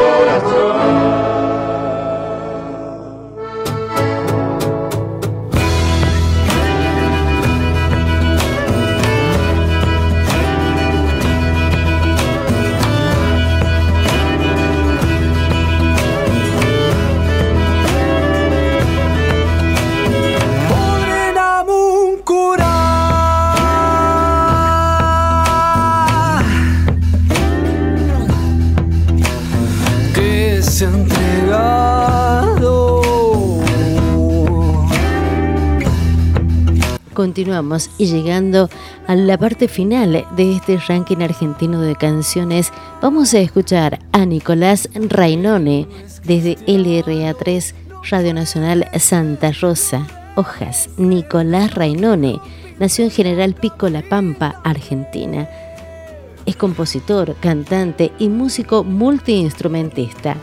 Y 37.98 38.08
llegando 38.08 38.68
a 39.06 39.16
la 39.16 39.38
parte 39.38 39.68
final 39.68 40.26
de 40.36 40.56
este 40.56 40.78
ranking 40.78 41.18
argentino 41.18 41.82
de 41.82 41.96
canciones, 41.96 42.72
vamos 43.02 43.34
a 43.34 43.40
escuchar 43.40 44.00
a 44.12 44.26
Nicolás 44.26 44.90
Rainone 44.96 45.88
desde 46.24 46.58
LRA3 46.66 47.74
Radio 48.10 48.34
Nacional 48.34 48.88
Santa 48.98 49.52
Rosa. 49.52 50.08
Hojas, 50.36 50.90
Nicolás 50.98 51.76
Rainone 51.76 52.40
nació 52.80 53.06
en 53.06 53.12
General 53.12 53.54
Pico 53.54 53.88
La 53.88 54.02
Pampa, 54.02 54.60
Argentina. 54.64 55.48
Es 56.48 56.56
compositor, 56.56 57.36
cantante 57.40 58.12
y 58.18 58.30
músico 58.30 58.84
multiinstrumentista. 58.84 60.38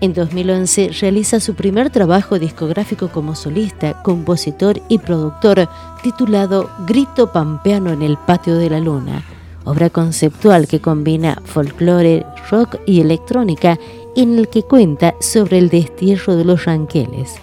En 0.00 0.14
2011 0.14 0.90
realiza 1.00 1.40
su 1.40 1.54
primer 1.54 1.90
trabajo 1.90 2.38
discográfico 2.38 3.08
como 3.08 3.34
solista, 3.34 4.00
compositor 4.04 4.80
y 4.88 4.98
productor 4.98 5.68
titulado 6.04 6.70
Grito 6.86 7.32
Pampeano 7.32 7.90
en 7.90 8.02
el 8.02 8.16
Patio 8.16 8.54
de 8.54 8.70
la 8.70 8.78
Luna, 8.78 9.24
obra 9.64 9.90
conceptual 9.90 10.68
que 10.68 10.80
combina 10.80 11.42
folclore, 11.44 12.24
rock 12.48 12.76
y 12.86 13.00
electrónica 13.00 13.76
en 14.14 14.38
el 14.38 14.48
que 14.48 14.62
cuenta 14.62 15.16
sobre 15.20 15.58
el 15.58 15.68
destierro 15.68 16.36
de 16.36 16.44
los 16.44 16.64
ranqueles. 16.64 17.34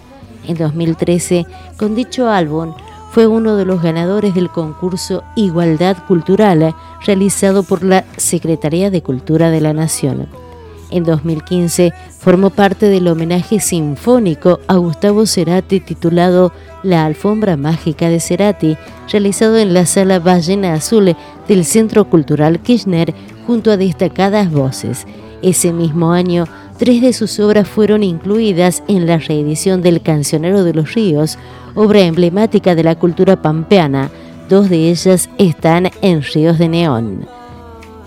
En 0.48 0.56
2013, 0.56 1.46
con 1.78 1.94
dicho 1.94 2.30
álbum, 2.30 2.74
fue 3.12 3.28
uno 3.28 3.58
de 3.58 3.66
los 3.66 3.82
ganadores 3.82 4.34
del 4.34 4.50
concurso 4.50 5.24
Igualdad 5.36 5.98
Cultural 6.08 6.74
realizado 7.06 7.64
por 7.64 7.84
la 7.84 8.06
Secretaría 8.16 8.90
de 8.92 9.02
Cultura 9.02 9.52
de 9.52 9.60
la 9.60 9.74
Nación. 9.74 10.45
En 10.92 11.04
2015 11.04 11.94
formó 12.20 12.50
parte 12.50 12.88
del 12.88 13.08
homenaje 13.08 13.60
sinfónico 13.60 14.60
a 14.68 14.76
Gustavo 14.76 15.26
Cerati 15.26 15.80
titulado 15.80 16.52
La 16.84 17.06
Alfombra 17.06 17.58
Mágica 17.58 18.10
de 18.10 18.20
Cerati, 18.20 18.78
realizado 19.12 19.58
en 19.58 19.74
la 19.74 19.86
sala 19.86 20.20
Ballena 20.20 20.74
Azul 20.74 21.16
del 21.48 21.66
Centro 21.66 22.06
Cultural 22.06 22.60
Kirchner 22.60 23.14
junto 23.48 23.72
a 23.72 23.78
destacadas 23.78 24.52
voces. 24.52 25.08
Ese 25.42 25.74
mismo 25.74 26.12
año, 26.12 26.46
tres 26.78 27.02
de 27.02 27.14
sus 27.14 27.40
obras 27.40 27.68
fueron 27.68 28.04
incluidas 28.04 28.84
en 28.88 29.06
la 29.08 29.18
reedición 29.18 29.82
del 29.82 30.02
Cancionero 30.02 30.64
de 30.64 30.74
los 30.74 30.94
Ríos, 30.94 31.38
obra 31.74 32.02
emblemática 32.02 32.76
de 32.76 32.84
la 32.84 32.96
cultura 32.96 33.42
pampeana. 33.42 34.10
Dos 34.50 34.70
de 34.70 34.90
ellas 34.90 35.30
están 35.38 35.90
en 36.02 36.22
Ríos 36.22 36.58
de 36.60 36.70
Neón 36.70 37.45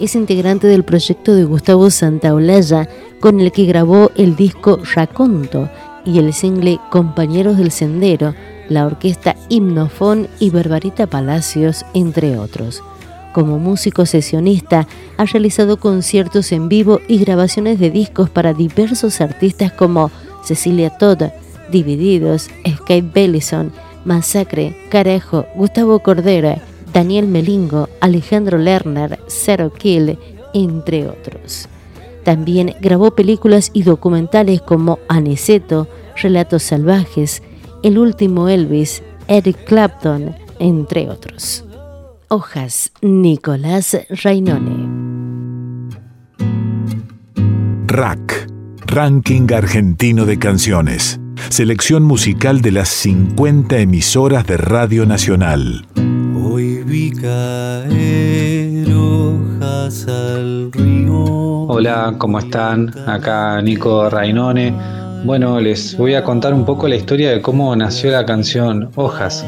es 0.01 0.15
integrante 0.15 0.67
del 0.67 0.85
proyecto 0.85 1.35
de 1.35 1.45
Gustavo 1.45 1.91
Santaolalla, 1.91 2.89
con 3.21 3.41
el 3.41 3.53
que 3.53 3.67
grabó 3.67 4.11
el 4.17 4.37
disco 4.37 4.79
Raconto 4.95 5.69
y 6.05 6.19
el 6.19 6.33
single 6.33 6.79
Compañeros 6.91 7.59
del 7.59 7.71
Sendero, 7.71 8.35
la 8.69 8.87
orquesta 8.87 9.37
Himnofón 9.49 10.29
y 10.39 10.51
Barbarita 10.51 11.07
Palacios, 11.07 11.85
entre 11.95 12.39
otros. 12.39 12.83
Como 13.33 13.59
músico 13.59 14.07
sesionista, 14.07 14.87
ha 15.17 15.25
realizado 15.25 15.79
conciertos 15.79 16.53
en 16.53 16.69
vivo 16.69 17.01
y 17.09 17.19
grabaciones 17.19 17.79
de 17.79 17.91
discos 17.91 18.31
para 18.31 18.55
diversos 18.55 19.21
artistas 19.21 19.73
como 19.73 20.11
Cecilia 20.45 20.91
Todd, 20.91 21.25
Divididos, 21.71 22.49
Skype 22.67 23.11
Bellison, 23.13 23.73
Masacre, 24.05 24.75
Carejo, 24.91 25.47
Gustavo 25.55 25.99
Cordera, 25.99 26.63
Daniel 26.93 27.26
Melingo, 27.26 27.89
Alejandro 28.01 28.59
Lerner, 28.59 29.18
Zero 29.28 29.72
Kill, 29.72 30.18
entre 30.55 31.07
otros. 31.09 31.68
También 32.24 32.74
grabó 32.80 33.12
películas 33.12 33.70
y 33.72 33.82
documentales 33.82 34.61
como 34.61 34.99
Aniceto, 35.09 35.89
Relatos 36.16 36.62
Salvajes, 36.62 37.43
El 37.82 37.99
último 37.99 38.49
Elvis, 38.49 39.03
Eric 39.28 39.64
Clapton, 39.64 40.34
entre 40.59 41.09
otros. 41.09 41.64
Hojas, 42.28 42.93
Nicolás 43.01 43.97
Rainone. 44.22 45.09
Rack, 47.86 48.51
Ranking 48.86 49.51
Argentino 49.55 50.26
de 50.26 50.39
Canciones. 50.39 51.18
Selección 51.49 52.03
musical 52.03 52.61
de 52.61 52.72
las 52.72 52.91
50 52.91 53.78
emisoras 53.78 54.47
de 54.47 54.59
Radio 54.59 55.07
Nacional. 55.07 55.86
Hola, 61.69 62.17
¿cómo 62.19 62.41
están? 62.41 62.93
Acá 63.07 63.63
Nico 63.63 64.11
Rainone. 64.11 64.75
Bueno, 65.25 65.61
les 65.61 65.97
voy 65.97 66.15
a 66.15 66.25
contar 66.25 66.53
un 66.53 66.65
poco 66.65 66.89
la 66.89 66.97
historia 66.97 67.31
de 67.31 67.41
cómo 67.41 67.77
nació 67.77 68.11
la 68.11 68.27
canción 68.27 68.91
Hojas. 68.97 69.47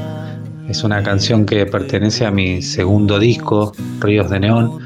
Es 0.69 0.85
una 0.85 1.03
canción 1.03 1.47
que 1.47 1.67
pertenece 1.67 2.27
a 2.27 2.31
mi 2.31 2.63
segundo 2.63 3.19
disco, 3.19 3.73
Ríos 3.99 4.31
de 4.31 4.39
Neón, 4.39 4.79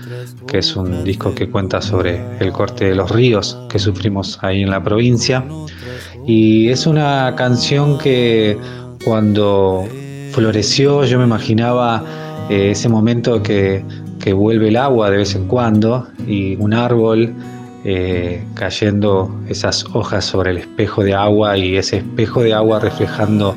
que 0.46 0.58
es 0.58 0.76
un 0.76 1.04
disco 1.04 1.34
que 1.34 1.50
cuenta 1.50 1.82
sobre 1.82 2.22
el 2.38 2.52
corte 2.52 2.86
de 2.86 2.94
los 2.94 3.10
ríos 3.10 3.58
que 3.68 3.78
sufrimos 3.78 4.38
ahí 4.40 4.62
en 4.62 4.70
la 4.70 4.82
provincia. 4.82 5.44
Y 6.26 6.70
es 6.70 6.86
una 6.86 7.34
canción 7.36 7.98
que 7.98 8.56
cuando 9.04 9.86
floreció 10.34 11.04
yo 11.04 11.18
me 11.18 11.24
imaginaba 11.24 12.02
eh, 12.50 12.72
ese 12.72 12.88
momento 12.88 13.42
que, 13.42 13.84
vuelve 14.34 14.68
el 14.68 14.76
agua 14.78 15.10
de 15.10 15.18
vez 15.18 15.34
en 15.34 15.46
cuando 15.46 16.08
y 16.26 16.56
un 16.56 16.72
árbol 16.72 17.34
eh, 17.84 18.42
cayendo 18.54 19.38
esas 19.48 19.84
hojas 19.92 20.24
sobre 20.24 20.52
el 20.52 20.56
espejo 20.56 21.04
de 21.04 21.12
agua 21.12 21.58
y 21.58 21.76
ese 21.76 21.98
espejo 21.98 22.42
de 22.42 22.54
agua 22.54 22.80
reflejando 22.80 23.54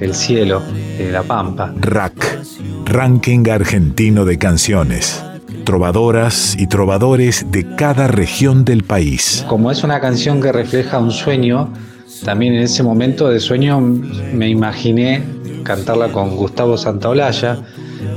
el 0.00 0.14
cielo 0.14 0.62
de 0.96 1.12
la 1.12 1.22
pampa. 1.22 1.74
Rack, 1.78 2.38
Ranking 2.86 3.50
Argentino 3.50 4.24
de 4.24 4.38
Canciones. 4.38 5.22
Trovadoras 5.64 6.56
y 6.58 6.68
trovadores 6.68 7.44
de 7.52 7.76
cada 7.76 8.06
región 8.08 8.64
del 8.64 8.84
país. 8.84 9.44
Como 9.46 9.70
es 9.70 9.84
una 9.84 10.00
canción 10.00 10.40
que 10.40 10.52
refleja 10.52 10.98
un 10.98 11.10
sueño, 11.10 11.68
también 12.24 12.54
en 12.54 12.62
ese 12.62 12.82
momento 12.82 13.28
de 13.28 13.40
sueño 13.40 13.78
me 13.78 14.48
imaginé 14.48 15.22
cantarla 15.68 16.08
con 16.08 16.34
Gustavo 16.34 16.78
Santaolalla 16.78 17.58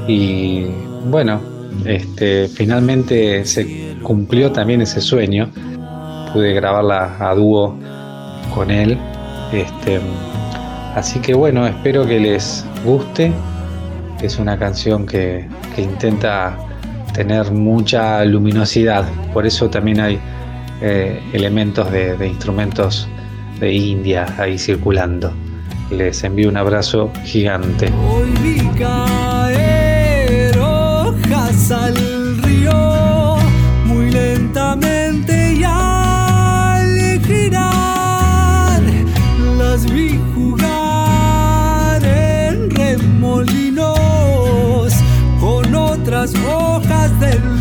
y 0.08 0.68
bueno, 1.08 1.42
este, 1.84 2.48
finalmente 2.48 3.44
se 3.46 3.98
cumplió 4.02 4.54
también 4.54 4.82
ese 4.82 5.02
sueño. 5.02 5.52
Pude 6.32 6.54
grabarla 6.54 7.18
a 7.20 7.36
dúo 7.36 7.76
con 8.56 8.72
él. 8.72 8.98
Este, 9.52 10.00
así 10.96 11.20
que 11.20 11.34
bueno, 11.34 11.68
espero 11.68 12.08
que 12.08 12.22
les 12.22 12.66
guste. 12.86 13.34
Es 14.22 14.40
una 14.40 14.58
canción 14.58 15.06
que, 15.06 15.46
intenta 15.78 16.58
tener 17.14 17.52
mucha 17.52 18.24
luminosidad. 18.24 19.04
Por 19.34 19.46
eso 19.46 19.70
también 19.70 20.00
hay 20.00 20.20
eh, 20.82 21.20
elementos 21.34 21.92
de, 21.92 22.16
de 22.16 22.28
instrumentos 22.30 23.10
de 23.60 23.74
India 23.74 24.26
ahí 24.38 24.58
circulando. 24.58 25.34
Les 25.92 26.24
envío 26.24 26.50
un 26.50 26.58
abrazo 26.58 27.12
gigante. 27.24 27.92
al 31.72 31.96
río 32.42 33.38
muy 33.86 34.12
lentamente 34.12 35.54
y 35.54 35.64
al 35.64 37.22
girar 37.24 38.82
las 39.58 39.86
vi 39.90 40.20
jugar 40.36 42.04
en 42.04 42.70
remolinos 42.72 44.12
con 45.40 45.74
otras 45.74 46.34
hojas 46.46 47.18
del 47.22 47.61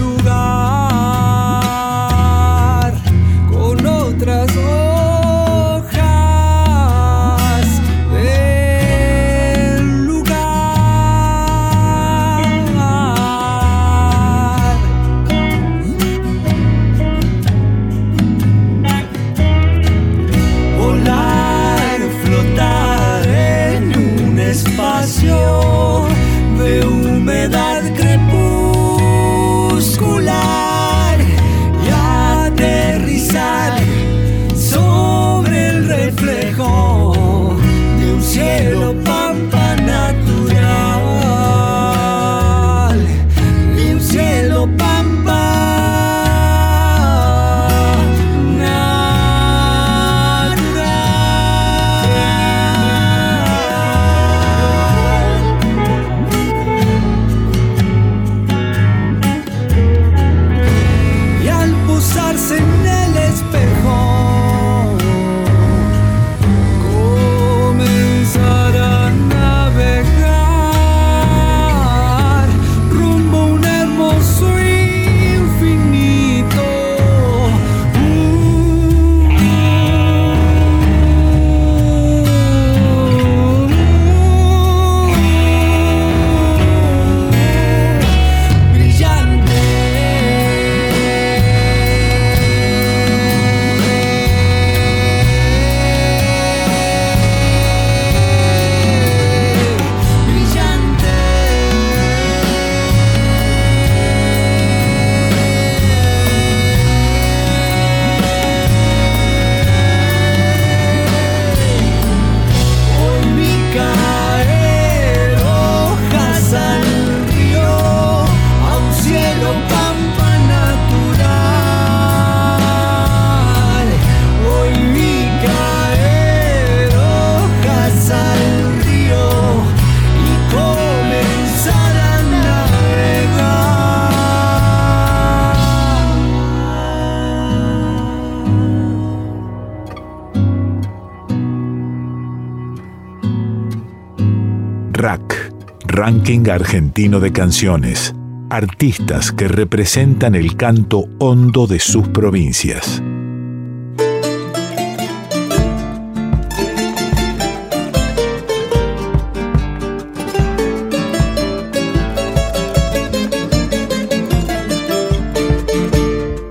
Ranking 146.21 146.51
Argentino 146.51 147.19
de 147.19 147.33
Canciones. 147.33 148.15
Artistas 148.51 149.33
que 149.33 149.49
representan 149.49 150.35
el 150.35 150.55
canto 150.55 151.07
hondo 151.19 151.67
de 151.67 151.79
sus 151.79 152.09
provincias. 152.09 153.03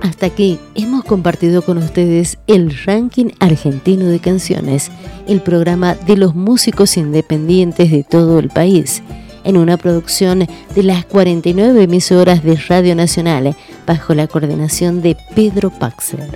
Hasta 0.02 0.26
aquí 0.26 0.58
hemos 0.74 1.04
compartido 1.04 1.62
con 1.62 1.78
ustedes 1.78 2.38
el 2.48 2.76
ranking 2.84 3.28
argentino 3.38 4.06
de 4.06 4.18
canciones, 4.18 4.90
el 5.28 5.40
programa 5.40 5.94
de 5.94 6.16
los 6.16 6.34
músicos 6.34 6.96
independientes 6.96 7.92
de 7.92 8.02
todo 8.02 8.40
el 8.40 8.48
país, 8.48 9.00
en 9.44 9.56
una 9.56 9.76
producción 9.76 10.46
de 10.74 10.82
las 10.82 11.04
49 11.06 11.82
emisoras 11.82 12.42
de 12.42 12.56
Radio 12.56 12.94
Nacional 12.94 13.56
bajo 13.86 14.14
la 14.14 14.26
coordinación 14.26 15.02
de 15.02 15.16
Pedro 15.34 15.70
Paxer. 15.70 16.28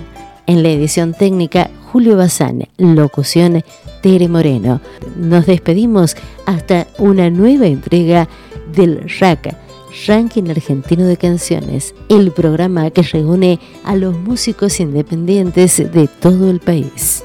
En 0.47 0.63
la 0.63 0.69
edición 0.69 1.13
técnica, 1.13 1.69
Julio 1.91 2.17
Bazán, 2.17 2.67
locución 2.77 3.63
Tere 4.01 4.27
Moreno. 4.27 4.81
Nos 5.17 5.45
despedimos 5.45 6.15
hasta 6.45 6.87
una 6.99 7.29
nueva 7.29 7.67
entrega 7.67 8.27
del 8.75 9.09
RAC 9.19 9.55
Ranking 10.07 10.49
Argentino 10.49 11.05
de 11.05 11.17
Canciones, 11.17 11.95
el 12.09 12.31
programa 12.31 12.89
que 12.91 13.01
reúne 13.01 13.59
a 13.83 13.95
los 13.95 14.17
músicos 14.17 14.79
independientes 14.79 15.77
de 15.77 16.07
todo 16.07 16.49
el 16.49 16.59
país. 16.59 17.23